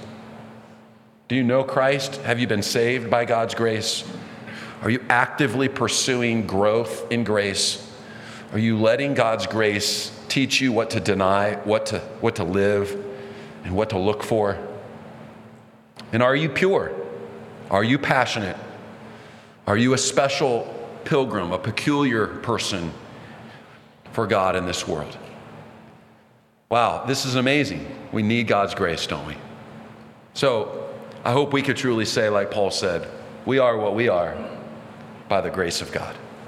Do 1.28 1.36
you 1.36 1.44
know 1.44 1.62
Christ? 1.62 2.16
Have 2.22 2.40
you 2.40 2.46
been 2.46 2.62
saved 2.62 3.10
by 3.10 3.26
God's 3.26 3.54
grace? 3.54 4.04
Are 4.80 4.88
you 4.88 5.04
actively 5.10 5.68
pursuing 5.68 6.46
growth 6.46 7.12
in 7.12 7.24
grace? 7.24 7.84
Are 8.52 8.58
you 8.58 8.78
letting 8.78 9.12
God's 9.12 9.46
grace 9.46 10.18
teach 10.28 10.60
you 10.60 10.72
what 10.72 10.90
to 10.90 11.00
deny, 11.00 11.56
what 11.64 11.86
to, 11.86 11.98
what 12.20 12.36
to 12.36 12.44
live, 12.44 13.04
and 13.64 13.76
what 13.76 13.90
to 13.90 13.98
look 13.98 14.22
for? 14.22 14.56
And 16.12 16.22
are 16.22 16.34
you 16.34 16.48
pure? 16.48 16.90
Are 17.70 17.84
you 17.84 17.98
passionate? 17.98 18.56
Are 19.66 19.76
you 19.76 19.92
a 19.92 19.98
special 19.98 20.74
pilgrim, 21.04 21.52
a 21.52 21.58
peculiar 21.58 22.26
person 22.26 22.92
for 24.12 24.26
God 24.26 24.56
in 24.56 24.64
this 24.64 24.88
world? 24.88 25.18
Wow, 26.70 27.04
this 27.06 27.24
is 27.24 27.34
amazing. 27.34 27.86
We 28.12 28.22
need 28.22 28.46
God's 28.46 28.74
grace, 28.74 29.06
don't 29.06 29.26
we? 29.26 29.36
So 30.34 30.90
I 31.24 31.32
hope 31.32 31.52
we 31.52 31.62
could 31.62 31.76
truly 31.76 32.04
say, 32.04 32.28
like 32.28 32.50
Paul 32.50 32.70
said, 32.70 33.08
we 33.46 33.58
are 33.58 33.76
what 33.76 33.94
we 33.94 34.08
are 34.08 34.36
by 35.28 35.40
the 35.40 35.50
grace 35.50 35.80
of 35.80 35.90
God. 35.92 36.14